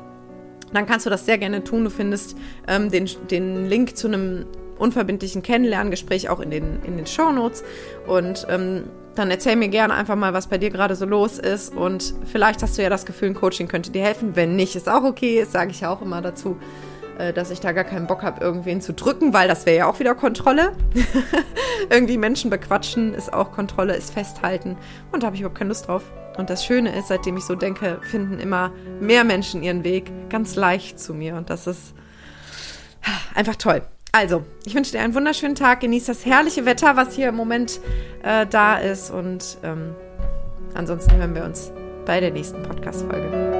dann 0.73 0.85
kannst 0.85 1.05
du 1.05 1.09
das 1.09 1.25
sehr 1.25 1.37
gerne 1.37 1.63
tun. 1.63 1.83
Du 1.83 1.89
findest 1.89 2.35
ähm, 2.67 2.89
den, 2.89 3.09
den 3.29 3.67
Link 3.67 3.97
zu 3.97 4.07
einem 4.07 4.45
unverbindlichen 4.77 5.43
Kennenlerngespräch 5.43 6.29
auch 6.29 6.39
in 6.39 6.49
den, 6.49 6.81
in 6.83 6.97
den 6.97 7.05
Show 7.05 7.31
Notes 7.31 7.63
und 8.07 8.47
ähm, 8.49 8.83
dann 9.15 9.29
erzähl 9.29 9.55
mir 9.55 9.67
gerne 9.67 9.93
einfach 9.93 10.15
mal, 10.15 10.33
was 10.33 10.47
bei 10.47 10.57
dir 10.57 10.69
gerade 10.69 10.95
so 10.95 11.05
los 11.05 11.37
ist 11.37 11.75
und 11.75 12.13
vielleicht 12.25 12.63
hast 12.63 12.77
du 12.77 12.81
ja 12.81 12.89
das 12.89 13.05
Gefühl, 13.05 13.29
ein 13.29 13.33
Coaching 13.35 13.67
könnte 13.67 13.91
dir 13.91 14.03
helfen. 14.03 14.35
Wenn 14.35 14.55
nicht, 14.55 14.75
ist 14.75 14.89
auch 14.89 15.03
okay, 15.03 15.43
sage 15.43 15.71
ich 15.71 15.81
ja 15.81 15.93
auch 15.93 16.01
immer 16.01 16.21
dazu. 16.21 16.57
Äh, 17.21 17.33
dass 17.33 17.51
ich 17.51 17.59
da 17.59 17.71
gar 17.71 17.83
keinen 17.83 18.07
Bock 18.07 18.23
habe, 18.23 18.43
irgendwen 18.43 18.81
zu 18.81 18.93
drücken, 18.93 19.31
weil 19.31 19.47
das 19.47 19.65
wäre 19.65 19.77
ja 19.77 19.85
auch 19.85 19.99
wieder 19.99 20.15
Kontrolle. 20.15 20.71
Irgendwie 21.89 22.17
Menschen 22.17 22.49
bequatschen 22.49 23.13
ist 23.13 23.31
auch 23.31 23.51
Kontrolle, 23.51 23.95
ist 23.95 24.11
festhalten. 24.11 24.75
Und 25.11 25.21
da 25.21 25.27
habe 25.27 25.35
ich 25.35 25.41
überhaupt 25.41 25.57
keine 25.57 25.67
Lust 25.67 25.87
drauf. 25.87 26.03
Und 26.37 26.49
das 26.49 26.65
Schöne 26.65 26.97
ist, 26.97 27.09
seitdem 27.09 27.37
ich 27.37 27.43
so 27.43 27.55
denke, 27.55 27.99
finden 28.01 28.39
immer 28.39 28.71
mehr 28.99 29.23
Menschen 29.23 29.61
ihren 29.61 29.83
Weg 29.83 30.11
ganz 30.29 30.55
leicht 30.55 30.99
zu 30.99 31.13
mir. 31.13 31.35
Und 31.35 31.51
das 31.51 31.67
ist 31.67 31.93
einfach 33.35 33.55
toll. 33.55 33.83
Also, 34.13 34.43
ich 34.65 34.73
wünsche 34.73 34.91
dir 34.91 35.01
einen 35.01 35.13
wunderschönen 35.13 35.55
Tag. 35.55 35.81
Genieß 35.81 36.05
das 36.05 36.25
herrliche 36.25 36.65
Wetter, 36.65 36.95
was 36.95 37.13
hier 37.13 37.29
im 37.29 37.35
Moment 37.35 37.81
äh, 38.23 38.47
da 38.47 38.77
ist. 38.77 39.11
Und 39.11 39.57
ähm, 39.63 39.95
ansonsten 40.73 41.15
hören 41.17 41.35
wir 41.35 41.43
uns 41.43 41.71
bei 42.05 42.19
der 42.19 42.31
nächsten 42.31 42.63
Podcast-Folge. 42.63 43.50